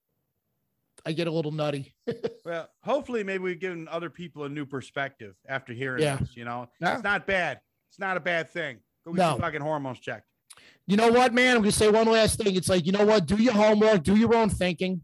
[1.06, 1.94] I get a little nutty.
[2.44, 6.18] Well, hopefully, maybe we've given other people a new perspective after hearing Yeah.
[6.18, 6.36] this.
[6.36, 7.58] You know, it's not bad.
[7.90, 8.78] It's not a bad thing.
[9.04, 9.30] Go get No.
[9.30, 10.26] your fucking hormones checked.
[10.86, 11.56] You know what, man?
[11.56, 12.54] I'm gonna say one last thing.
[12.54, 13.26] It's like, you know what?
[13.26, 15.00] Do your homework, do your own thinking,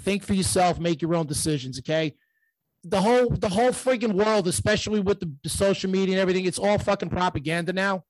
[0.00, 1.78] think for yourself, make your own decisions.
[1.78, 2.16] Okay.
[2.82, 6.58] The whole the whole freaking world, especially with the, the social media and everything, it's
[6.58, 8.02] all fucking propaganda now.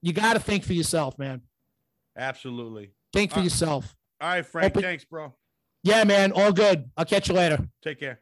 [0.00, 1.42] You gotta think for yourself, man.
[2.16, 2.92] Absolutely.
[3.12, 3.94] Think for Uh, yourself.
[4.22, 4.72] All right, Frank.
[4.72, 5.34] Open- Thanks, bro.
[5.86, 6.32] Yeah, man.
[6.32, 6.90] All good.
[6.96, 7.60] I'll catch you later.
[7.84, 8.20] Take care.